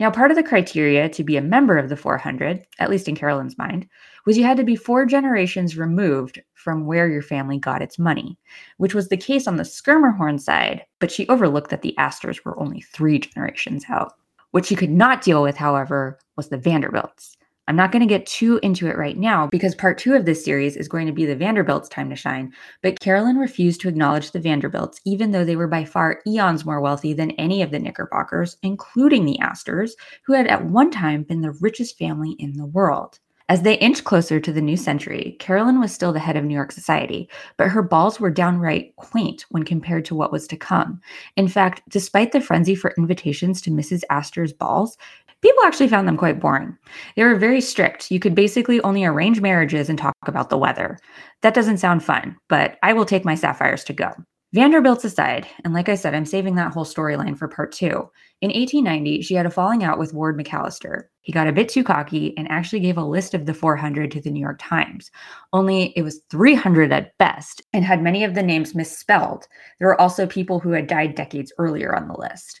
Now, 0.00 0.10
part 0.10 0.30
of 0.30 0.36
the 0.36 0.42
criteria 0.42 1.10
to 1.10 1.22
be 1.22 1.36
a 1.36 1.42
member 1.42 1.76
of 1.76 1.90
the 1.90 1.96
400, 1.96 2.64
at 2.78 2.88
least 2.88 3.06
in 3.06 3.14
Carolyn's 3.14 3.58
mind, 3.58 3.86
was 4.24 4.38
you 4.38 4.44
had 4.44 4.56
to 4.56 4.64
be 4.64 4.76
four 4.76 5.04
generations 5.04 5.76
removed 5.76 6.40
from 6.54 6.86
where 6.86 7.08
your 7.08 7.22
family 7.22 7.58
got 7.58 7.82
its 7.82 7.98
money, 7.98 8.38
which 8.78 8.94
was 8.94 9.08
the 9.08 9.16
case 9.16 9.46
on 9.46 9.56
the 9.56 9.62
Schermerhorn 9.62 10.40
side, 10.40 10.84
but 11.00 11.12
she 11.12 11.28
overlooked 11.28 11.70
that 11.70 11.82
the 11.82 11.96
Astors 11.98 12.42
were 12.44 12.58
only 12.58 12.80
three 12.80 13.18
generations 13.18 13.84
out. 13.90 14.14
What 14.52 14.64
she 14.64 14.74
could 14.74 14.90
not 14.90 15.22
deal 15.22 15.42
with, 15.42 15.56
however, 15.56 16.18
was 16.36 16.48
the 16.48 16.56
Vanderbilts. 16.56 17.36
I'm 17.70 17.76
not 17.76 17.92
going 17.92 18.00
to 18.00 18.06
get 18.06 18.26
too 18.26 18.58
into 18.64 18.88
it 18.88 18.98
right 18.98 19.16
now 19.16 19.46
because 19.46 19.76
part 19.76 19.96
two 19.96 20.14
of 20.14 20.24
this 20.24 20.44
series 20.44 20.74
is 20.74 20.88
going 20.88 21.06
to 21.06 21.12
be 21.12 21.24
the 21.24 21.36
Vanderbilts' 21.36 21.88
time 21.88 22.10
to 22.10 22.16
shine. 22.16 22.52
But 22.82 22.98
Carolyn 22.98 23.36
refused 23.36 23.80
to 23.82 23.88
acknowledge 23.88 24.32
the 24.32 24.40
Vanderbilts, 24.40 25.00
even 25.04 25.30
though 25.30 25.44
they 25.44 25.54
were 25.54 25.68
by 25.68 25.84
far 25.84 26.20
eons 26.26 26.64
more 26.64 26.80
wealthy 26.80 27.12
than 27.12 27.30
any 27.32 27.62
of 27.62 27.70
the 27.70 27.78
Knickerbockers, 27.78 28.56
including 28.64 29.24
the 29.24 29.38
Astors, 29.38 29.94
who 30.26 30.32
had 30.32 30.48
at 30.48 30.64
one 30.64 30.90
time 30.90 31.22
been 31.22 31.42
the 31.42 31.56
richest 31.60 31.96
family 31.96 32.32
in 32.40 32.56
the 32.56 32.66
world. 32.66 33.20
As 33.48 33.62
they 33.62 33.78
inched 33.78 34.02
closer 34.02 34.40
to 34.40 34.52
the 34.52 34.60
new 34.60 34.76
century, 34.76 35.36
Carolyn 35.38 35.78
was 35.78 35.92
still 35.92 36.12
the 36.12 36.18
head 36.18 36.36
of 36.36 36.44
New 36.44 36.54
York 36.54 36.72
society, 36.72 37.28
but 37.56 37.68
her 37.68 37.82
balls 37.82 38.18
were 38.18 38.30
downright 38.30 38.94
quaint 38.96 39.44
when 39.50 39.64
compared 39.64 40.04
to 40.06 40.14
what 40.16 40.32
was 40.32 40.48
to 40.48 40.56
come. 40.56 41.00
In 41.36 41.46
fact, 41.46 41.82
despite 41.88 42.32
the 42.32 42.40
frenzy 42.40 42.74
for 42.74 42.94
invitations 42.98 43.60
to 43.62 43.70
Mrs. 43.70 44.02
Astor's 44.10 44.52
balls, 44.52 44.96
people 45.42 45.64
actually 45.64 45.88
found 45.88 46.06
them 46.06 46.16
quite 46.16 46.40
boring. 46.40 46.76
They 47.16 47.24
were 47.24 47.36
very 47.36 47.60
strict. 47.60 48.10
You 48.10 48.20
could 48.20 48.34
basically 48.34 48.80
only 48.82 49.04
arrange 49.04 49.40
marriages 49.40 49.88
and 49.88 49.98
talk 49.98 50.16
about 50.26 50.50
the 50.50 50.58
weather. 50.58 50.98
That 51.42 51.54
doesn't 51.54 51.78
sound 51.78 52.04
fun, 52.04 52.36
but 52.48 52.78
I 52.82 52.92
will 52.92 53.06
take 53.06 53.24
my 53.24 53.34
sapphires 53.34 53.84
to 53.84 53.92
go. 53.92 54.12
Vanderbilt's 54.52 55.04
aside, 55.04 55.46
and 55.64 55.72
like 55.72 55.88
I 55.88 55.94
said, 55.94 56.12
I'm 56.12 56.26
saving 56.26 56.56
that 56.56 56.72
whole 56.72 56.84
storyline 56.84 57.38
for 57.38 57.46
part 57.46 57.70
two. 57.70 58.10
In 58.40 58.50
1890, 58.50 59.22
she 59.22 59.34
had 59.34 59.46
a 59.46 59.50
falling 59.50 59.84
out 59.84 59.96
with 59.96 60.12
Ward 60.12 60.36
McAllister. 60.36 61.04
He 61.20 61.30
got 61.30 61.46
a 61.46 61.52
bit 61.52 61.68
too 61.68 61.84
cocky 61.84 62.36
and 62.36 62.50
actually 62.50 62.80
gave 62.80 62.96
a 62.96 63.04
list 63.04 63.32
of 63.32 63.46
the 63.46 63.54
400 63.54 64.10
to 64.10 64.20
the 64.20 64.30
New 64.30 64.40
York 64.40 64.58
Times. 64.60 65.12
Only 65.52 65.92
it 65.94 66.02
was 66.02 66.22
300 66.30 66.90
at 66.92 67.16
best 67.18 67.62
and 67.72 67.84
had 67.84 68.02
many 68.02 68.24
of 68.24 68.34
the 68.34 68.42
names 68.42 68.74
misspelled. 68.74 69.46
There 69.78 69.86
were 69.86 70.00
also 70.00 70.26
people 70.26 70.58
who 70.58 70.70
had 70.70 70.88
died 70.88 71.14
decades 71.14 71.52
earlier 71.56 71.94
on 71.94 72.08
the 72.08 72.18
list. 72.18 72.60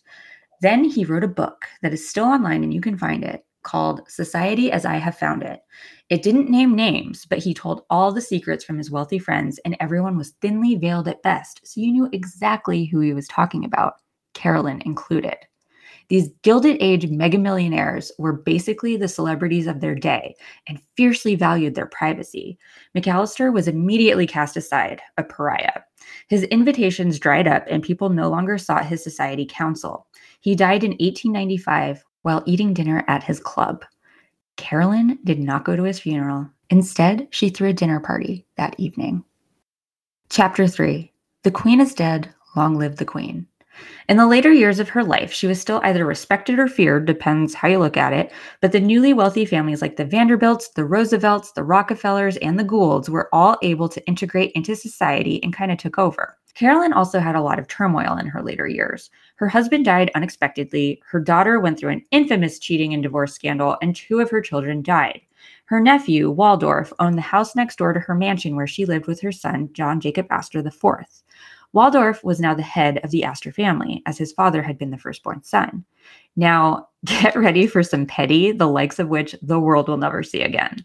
Then 0.60 0.84
he 0.84 1.04
wrote 1.04 1.24
a 1.24 1.28
book 1.28 1.66
that 1.82 1.92
is 1.92 2.08
still 2.08 2.24
online 2.24 2.62
and 2.62 2.72
you 2.72 2.80
can 2.80 2.98
find 2.98 3.24
it 3.24 3.44
called 3.62 4.02
Society 4.08 4.72
as 4.72 4.84
I 4.84 4.94
Have 4.94 5.18
Found 5.18 5.42
It. 5.42 5.60
It 6.08 6.22
didn't 6.22 6.50
name 6.50 6.74
names, 6.74 7.26
but 7.26 7.38
he 7.38 7.54
told 7.54 7.84
all 7.90 8.12
the 8.12 8.20
secrets 8.20 8.64
from 8.64 8.78
his 8.78 8.90
wealthy 8.90 9.18
friends, 9.18 9.60
and 9.64 9.76
everyone 9.80 10.16
was 10.16 10.34
thinly 10.40 10.76
veiled 10.76 11.08
at 11.08 11.22
best, 11.22 11.60
so 11.64 11.80
you 11.80 11.92
knew 11.92 12.08
exactly 12.12 12.84
who 12.86 13.00
he 13.00 13.12
was 13.12 13.28
talking 13.28 13.64
about, 13.64 13.94
Carolyn 14.34 14.82
included. 14.84 15.36
These 16.08 16.30
Gilded 16.42 16.76
Age 16.80 17.08
mega 17.08 17.38
millionaires 17.38 18.10
were 18.18 18.32
basically 18.32 18.96
the 18.96 19.06
celebrities 19.06 19.68
of 19.68 19.80
their 19.80 19.94
day 19.94 20.34
and 20.66 20.80
fiercely 20.96 21.36
valued 21.36 21.76
their 21.76 21.86
privacy. 21.86 22.58
McAllister 22.96 23.52
was 23.52 23.68
immediately 23.68 24.26
cast 24.26 24.56
aside, 24.56 25.00
a 25.18 25.22
pariah. 25.22 25.82
His 26.28 26.44
invitations 26.44 27.18
dried 27.18 27.46
up 27.46 27.64
and 27.68 27.82
people 27.82 28.08
no 28.08 28.28
longer 28.28 28.58
sought 28.58 28.86
his 28.86 29.02
society 29.02 29.46
counsel. 29.48 30.06
He 30.40 30.54
died 30.54 30.84
in 30.84 30.92
1895 30.92 32.04
while 32.22 32.42
eating 32.46 32.74
dinner 32.74 33.04
at 33.08 33.22
his 33.22 33.40
club. 33.40 33.84
Carolyn 34.56 35.18
did 35.24 35.38
not 35.38 35.64
go 35.64 35.76
to 35.76 35.84
his 35.84 36.00
funeral. 36.00 36.48
Instead, 36.68 37.28
she 37.30 37.48
threw 37.48 37.68
a 37.70 37.72
dinner 37.72 38.00
party 38.00 38.46
that 38.56 38.74
evening. 38.78 39.24
Chapter 40.28 40.66
3 40.66 41.12
The 41.42 41.50
Queen 41.50 41.80
is 41.80 41.94
Dead, 41.94 42.32
Long 42.54 42.76
Live 42.78 42.96
the 42.96 43.04
Queen. 43.04 43.46
In 44.08 44.16
the 44.16 44.26
later 44.26 44.52
years 44.52 44.78
of 44.78 44.88
her 44.88 45.04
life, 45.04 45.32
she 45.32 45.46
was 45.46 45.60
still 45.60 45.80
either 45.84 46.04
respected 46.04 46.58
or 46.58 46.66
feared, 46.66 47.06
depends 47.06 47.54
how 47.54 47.68
you 47.68 47.78
look 47.78 47.96
at 47.96 48.12
it, 48.12 48.32
but 48.60 48.72
the 48.72 48.80
newly 48.80 49.12
wealthy 49.12 49.44
families 49.44 49.80
like 49.80 49.96
the 49.96 50.04
Vanderbilts, 50.04 50.70
the 50.70 50.84
Roosevelts, 50.84 51.52
the 51.52 51.62
Rockefellers, 51.62 52.36
and 52.38 52.58
the 52.58 52.64
Goulds 52.64 53.08
were 53.08 53.28
all 53.32 53.56
able 53.62 53.88
to 53.88 54.04
integrate 54.06 54.52
into 54.52 54.74
society 54.74 55.42
and 55.42 55.52
kind 55.52 55.70
of 55.70 55.78
took 55.78 55.98
over. 55.98 56.36
Carolyn 56.54 56.92
also 56.92 57.20
had 57.20 57.36
a 57.36 57.40
lot 57.40 57.58
of 57.58 57.68
turmoil 57.68 58.16
in 58.16 58.26
her 58.26 58.42
later 58.42 58.66
years. 58.66 59.10
Her 59.36 59.48
husband 59.48 59.84
died 59.84 60.10
unexpectedly, 60.14 61.00
her 61.06 61.20
daughter 61.20 61.60
went 61.60 61.78
through 61.78 61.92
an 61.92 62.04
infamous 62.10 62.58
cheating 62.58 62.92
and 62.92 63.02
divorce 63.02 63.32
scandal, 63.32 63.76
and 63.80 63.94
two 63.94 64.20
of 64.20 64.30
her 64.30 64.40
children 64.40 64.82
died. 64.82 65.20
Her 65.66 65.80
nephew, 65.80 66.30
Waldorf, 66.30 66.92
owned 66.98 67.16
the 67.16 67.22
house 67.22 67.54
next 67.54 67.78
door 67.78 67.92
to 67.92 68.00
her 68.00 68.14
mansion 68.14 68.56
where 68.56 68.66
she 68.66 68.84
lived 68.84 69.06
with 69.06 69.20
her 69.20 69.32
son, 69.32 69.70
John 69.72 70.00
Jacob 70.00 70.26
Astor 70.30 70.58
IV. 70.58 71.06
Waldorf 71.72 72.24
was 72.24 72.40
now 72.40 72.54
the 72.54 72.62
head 72.62 72.98
of 73.04 73.10
the 73.10 73.24
Astor 73.24 73.52
family, 73.52 74.02
as 74.06 74.18
his 74.18 74.32
father 74.32 74.62
had 74.62 74.76
been 74.76 74.90
the 74.90 74.98
firstborn 74.98 75.42
son. 75.42 75.84
Now, 76.36 76.88
get 77.04 77.36
ready 77.36 77.66
for 77.66 77.82
some 77.82 78.06
petty, 78.06 78.52
the 78.52 78.68
likes 78.68 78.98
of 78.98 79.08
which 79.08 79.34
the 79.42 79.60
world 79.60 79.88
will 79.88 79.96
never 79.96 80.22
see 80.22 80.42
again. 80.42 80.84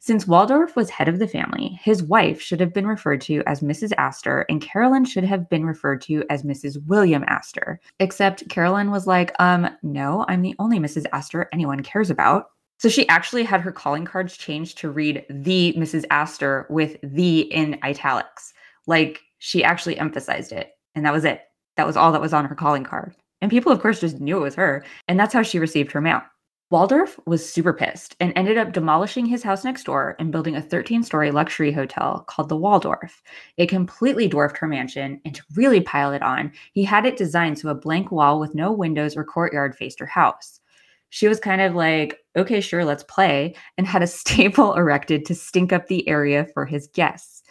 Since 0.00 0.28
Waldorf 0.28 0.76
was 0.76 0.90
head 0.90 1.08
of 1.08 1.18
the 1.18 1.28
family, 1.28 1.78
his 1.82 2.02
wife 2.02 2.40
should 2.40 2.60
have 2.60 2.72
been 2.72 2.86
referred 2.86 3.20
to 3.22 3.42
as 3.46 3.60
Mrs. 3.60 3.92
Astor, 3.98 4.46
and 4.48 4.62
Carolyn 4.62 5.04
should 5.04 5.24
have 5.24 5.50
been 5.50 5.66
referred 5.66 6.00
to 6.02 6.24
as 6.30 6.44
Mrs. 6.44 6.78
William 6.86 7.24
Astor. 7.26 7.80
Except 7.98 8.48
Carolyn 8.48 8.90
was 8.90 9.06
like, 9.06 9.34
um, 9.40 9.68
no, 9.82 10.24
I'm 10.28 10.42
the 10.42 10.54
only 10.58 10.78
Mrs. 10.78 11.04
Astor 11.12 11.48
anyone 11.52 11.82
cares 11.82 12.10
about. 12.10 12.50
So 12.78 12.88
she 12.88 13.08
actually 13.08 13.42
had 13.42 13.60
her 13.60 13.72
calling 13.72 14.04
cards 14.04 14.36
changed 14.36 14.78
to 14.78 14.90
read 14.90 15.26
the 15.28 15.74
Mrs. 15.76 16.04
Astor 16.10 16.66
with 16.70 16.96
the 17.02 17.40
in 17.52 17.78
italics. 17.82 18.54
Like 18.86 19.20
she 19.38 19.64
actually 19.64 19.98
emphasized 19.98 20.52
it. 20.52 20.70
And 20.94 21.04
that 21.04 21.12
was 21.12 21.24
it. 21.24 21.42
That 21.76 21.86
was 21.86 21.96
all 21.96 22.12
that 22.12 22.20
was 22.20 22.32
on 22.32 22.44
her 22.44 22.54
calling 22.54 22.84
card. 22.84 23.14
And 23.40 23.50
people, 23.50 23.70
of 23.70 23.80
course, 23.80 24.00
just 24.00 24.20
knew 24.20 24.38
it 24.38 24.42
was 24.42 24.54
her. 24.56 24.84
And 25.06 25.18
that's 25.18 25.32
how 25.32 25.42
she 25.42 25.58
received 25.58 25.92
her 25.92 26.00
mail. 26.00 26.22
Waldorf 26.70 27.18
was 27.24 27.50
super 27.50 27.72
pissed 27.72 28.14
and 28.20 28.30
ended 28.36 28.58
up 28.58 28.74
demolishing 28.74 29.24
his 29.24 29.42
house 29.42 29.64
next 29.64 29.84
door 29.84 30.16
and 30.18 30.30
building 30.30 30.54
a 30.54 30.60
13 30.60 31.02
story 31.02 31.30
luxury 31.30 31.72
hotel 31.72 32.24
called 32.28 32.50
the 32.50 32.58
Waldorf. 32.58 33.22
It 33.56 33.70
completely 33.70 34.28
dwarfed 34.28 34.58
her 34.58 34.68
mansion, 34.68 35.18
and 35.24 35.34
to 35.34 35.42
really 35.54 35.80
pile 35.80 36.12
it 36.12 36.22
on, 36.22 36.52
he 36.74 36.84
had 36.84 37.06
it 37.06 37.16
designed 37.16 37.58
so 37.58 37.70
a 37.70 37.74
blank 37.74 38.12
wall 38.12 38.38
with 38.38 38.54
no 38.54 38.70
windows 38.70 39.16
or 39.16 39.24
courtyard 39.24 39.76
faced 39.76 39.98
her 39.98 40.06
house. 40.06 40.60
She 41.08 41.26
was 41.26 41.40
kind 41.40 41.62
of 41.62 41.74
like, 41.74 42.18
okay, 42.36 42.60
sure, 42.60 42.84
let's 42.84 43.04
play, 43.04 43.54
and 43.78 43.86
had 43.86 44.02
a 44.02 44.06
staple 44.18 44.74
erected 44.74 45.24
to 45.24 45.34
stink 45.34 45.72
up 45.72 45.86
the 45.86 46.06
area 46.06 46.48
for 46.52 46.66
his 46.66 46.88
guests. 46.88 47.42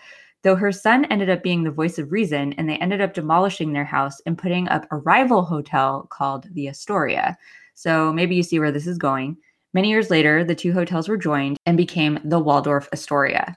Though 0.44 0.56
her 0.56 0.72
son 0.72 1.06
ended 1.06 1.29
up 1.29 1.44
being 1.44 1.63
the 1.63 1.72
voice 1.72 1.98
of 1.98 2.12
reason, 2.12 2.53
and 2.53 2.70
they 2.70 2.77
ended 2.77 3.01
up 3.01 3.13
demolishing 3.13 3.74
their 3.74 3.86
house 3.86 4.22
and 4.25 4.38
putting 4.38 4.70
up 4.70 4.86
a 4.91 4.98
rival 4.98 5.44
hotel 5.44 6.08
called 6.12 6.48
the 6.53 6.70
Astoria. 6.70 7.38
So 7.74 8.13
maybe 8.13 8.36
you 8.36 8.44
see 8.44 8.60
where 8.60 8.72
this 8.72 8.88
is 8.88 8.98
going. 8.98 9.38
Many 9.74 9.89
years 9.89 10.10
later, 10.10 10.44
the 10.44 10.56
two 10.56 10.74
hotels 10.74 11.10
were 11.10 11.17
joined 11.17 11.58
and 11.65 11.77
became 11.77 12.20
the 12.24 12.39
Waldorf 12.39 12.88
Astoria. 12.94 13.56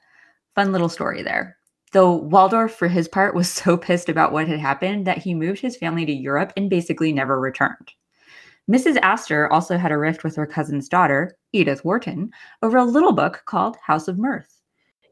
Fun 0.54 0.72
little 0.72 0.88
story 0.88 1.22
there. 1.22 1.56
Though 1.92 2.16
Waldorf, 2.16 2.74
for 2.74 2.88
his 2.88 3.08
part, 3.08 3.34
was 3.34 3.48
so 3.52 3.76
pissed 3.76 4.08
about 4.08 4.32
what 4.32 4.48
had 4.48 4.60
happened 4.60 5.06
that 5.06 5.18
he 5.18 5.34
moved 5.34 5.60
his 5.60 5.76
family 5.76 6.06
to 6.06 6.12
Europe 6.12 6.52
and 6.56 6.70
basically 6.70 7.12
never 7.12 7.38
returned. 7.38 7.92
Mrs. 8.70 8.98
Astor 9.02 9.50
also 9.50 9.76
had 9.76 9.90
a 9.90 9.98
rift 9.98 10.22
with 10.22 10.36
her 10.36 10.46
cousin's 10.46 10.88
daughter, 10.88 11.36
Edith 11.52 11.84
Wharton, 11.84 12.30
over 12.62 12.78
a 12.78 12.84
little 12.84 13.12
book 13.12 13.42
called 13.46 13.76
House 13.84 14.06
of 14.06 14.18
Mirth. 14.18 14.59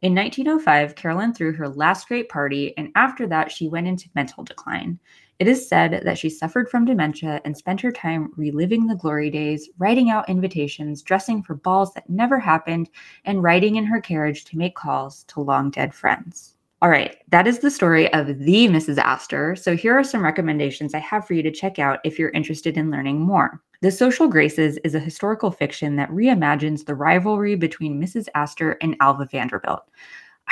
In 0.01 0.15
1905, 0.15 0.95
Carolyn 0.95 1.35
threw 1.35 1.53
her 1.53 1.69
last 1.69 2.07
great 2.07 2.29
party, 2.29 2.73
and 2.77 2.93
after 2.95 3.27
that, 3.27 3.51
she 3.51 3.69
went 3.69 3.89
into 3.89 4.09
mental 4.15 4.45
decline. 4.45 4.97
It 5.41 5.49
is 5.49 5.69
said 5.69 6.03
that 6.05 6.17
she 6.17 6.31
suffered 6.31 6.69
from 6.69 6.85
dementia 6.85 7.41
and 7.45 7.57
spent 7.57 7.81
her 7.81 7.91
time 7.91 8.33
reliving 8.37 8.87
the 8.87 8.95
glory 8.95 9.29
days, 9.29 9.69
writing 9.79 10.09
out 10.11 10.29
invitations, 10.29 11.03
dressing 11.03 11.43
for 11.43 11.55
balls 11.55 11.95
that 11.95 12.09
never 12.09 12.39
happened, 12.39 12.91
and 13.25 13.43
riding 13.43 13.75
in 13.75 13.87
her 13.87 14.01
carriage 14.01 14.45
to 14.45 14.59
make 14.59 14.77
calls 14.77 15.25
to 15.25 15.41
long 15.41 15.71
dead 15.71 15.93
friends. 15.93 16.55
All 16.81 16.91
right, 16.91 17.17
that 17.31 17.49
is 17.49 17.59
the 17.59 17.71
story 17.71 18.13
of 18.13 18.27
the 18.29 18.69
Mrs. 18.69 18.99
Astor. 18.99 19.57
So 19.57 19.75
here 19.75 19.99
are 19.99 20.05
some 20.05 20.23
recommendations 20.23 20.95
I 20.95 21.01
have 21.01 21.27
for 21.27 21.35
you 21.35 21.43
to 21.43 21.51
check 21.51 21.81
out 21.81 21.99
if 22.05 22.21
you're 22.21 22.31
interested 22.31 22.77
in 22.77 22.93
learning 22.93 23.21
more. 23.21 23.61
The 23.81 23.93
Social 23.93 24.27
Graces 24.27 24.77
is 24.79 24.97
a 24.97 24.99
historical 24.99 25.53
fiction 25.53 25.95
that 25.97 26.11
reimagines 26.11 26.85
the 26.85 26.97
rivalry 26.97 27.55
between 27.55 28.03
Mrs. 28.03 28.27
Astor 28.35 28.77
and 28.83 28.97
Alva 29.01 29.25
Vanderbilt. 29.27 29.85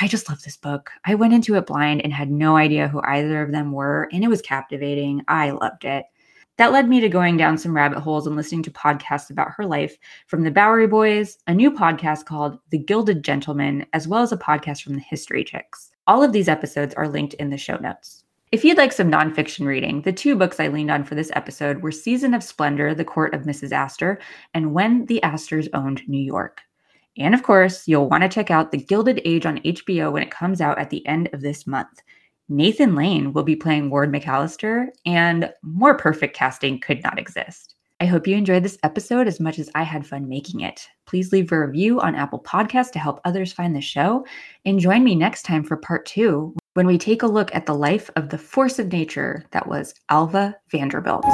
I 0.00 0.06
just 0.06 0.28
love 0.28 0.40
this 0.44 0.56
book. 0.56 0.92
I 1.04 1.16
went 1.16 1.34
into 1.34 1.56
it 1.56 1.66
blind 1.66 2.02
and 2.02 2.12
had 2.12 2.30
no 2.30 2.56
idea 2.56 2.86
who 2.86 3.00
either 3.02 3.42
of 3.42 3.50
them 3.50 3.72
were, 3.72 4.08
and 4.12 4.22
it 4.22 4.28
was 4.28 4.40
captivating. 4.42 5.22
I 5.26 5.50
loved 5.50 5.84
it. 5.84 6.04
That 6.56 6.70
led 6.70 6.88
me 6.88 7.00
to 7.00 7.08
going 7.08 7.36
down 7.36 7.58
some 7.58 7.74
rabbit 7.74 7.98
holes 7.98 8.28
and 8.28 8.36
listening 8.36 8.62
to 8.62 8.70
podcasts 8.70 9.30
about 9.30 9.50
her 9.56 9.66
life 9.66 9.98
from 10.28 10.44
the 10.44 10.52
Bowery 10.52 10.86
Boys, 10.86 11.36
a 11.48 11.54
new 11.54 11.72
podcast 11.72 12.26
called 12.26 12.60
The 12.70 12.78
Gilded 12.78 13.24
Gentleman, 13.24 13.86
as 13.92 14.06
well 14.06 14.22
as 14.22 14.30
a 14.30 14.36
podcast 14.36 14.84
from 14.84 14.94
the 14.94 15.00
History 15.00 15.42
Chicks. 15.42 15.90
All 16.06 16.22
of 16.22 16.32
these 16.32 16.48
episodes 16.48 16.94
are 16.94 17.08
linked 17.08 17.34
in 17.34 17.50
the 17.50 17.58
show 17.58 17.76
notes. 17.78 18.22
If 18.52 18.64
you'd 18.64 18.78
like 18.78 18.92
some 18.92 19.10
nonfiction 19.10 19.66
reading, 19.66 20.02
the 20.02 20.12
two 20.12 20.36
books 20.36 20.60
I 20.60 20.68
leaned 20.68 20.90
on 20.90 21.02
for 21.02 21.16
this 21.16 21.32
episode 21.34 21.82
were 21.82 21.90
Season 21.90 22.32
of 22.32 22.44
Splendor, 22.44 22.94
The 22.94 23.04
Court 23.04 23.34
of 23.34 23.42
Mrs. 23.42 23.72
Astor, 23.72 24.20
and 24.54 24.72
When 24.72 25.04
the 25.06 25.20
Astors 25.24 25.68
Owned 25.74 26.02
New 26.06 26.22
York. 26.22 26.60
And 27.18 27.34
of 27.34 27.42
course, 27.42 27.88
you'll 27.88 28.08
want 28.08 28.22
to 28.22 28.28
check 28.28 28.52
out 28.52 28.70
The 28.70 28.78
Gilded 28.78 29.20
Age 29.24 29.46
on 29.46 29.58
HBO 29.58 30.12
when 30.12 30.22
it 30.22 30.30
comes 30.30 30.60
out 30.60 30.78
at 30.78 30.90
the 30.90 31.04
end 31.08 31.28
of 31.32 31.40
this 31.40 31.66
month. 31.66 32.00
Nathan 32.48 32.94
Lane 32.94 33.32
will 33.32 33.42
be 33.42 33.56
playing 33.56 33.90
Ward 33.90 34.12
McAllister, 34.12 34.90
and 35.04 35.52
more 35.62 35.96
perfect 35.96 36.36
casting 36.36 36.78
could 36.78 37.02
not 37.02 37.18
exist. 37.18 37.74
I 37.98 38.06
hope 38.06 38.28
you 38.28 38.36
enjoyed 38.36 38.62
this 38.62 38.78
episode 38.84 39.26
as 39.26 39.40
much 39.40 39.58
as 39.58 39.70
I 39.74 39.82
had 39.82 40.06
fun 40.06 40.28
making 40.28 40.60
it. 40.60 40.86
Please 41.06 41.32
leave 41.32 41.50
a 41.50 41.66
review 41.66 42.00
on 42.00 42.14
Apple 42.14 42.44
Podcasts 42.44 42.92
to 42.92 43.00
help 43.00 43.20
others 43.24 43.52
find 43.52 43.74
the 43.74 43.80
show, 43.80 44.24
and 44.64 44.78
join 44.78 45.02
me 45.02 45.16
next 45.16 45.42
time 45.42 45.64
for 45.64 45.76
part 45.76 46.06
two 46.06 46.54
when 46.76 46.86
we 46.86 46.98
take 46.98 47.22
a 47.22 47.26
look 47.26 47.52
at 47.54 47.64
the 47.64 47.74
life 47.74 48.10
of 48.16 48.28
the 48.28 48.36
force 48.36 48.78
of 48.78 48.92
nature 48.92 49.46
that 49.52 49.66
was 49.66 49.94
Alva 50.10 50.54
Vanderbilt. 50.70 51.24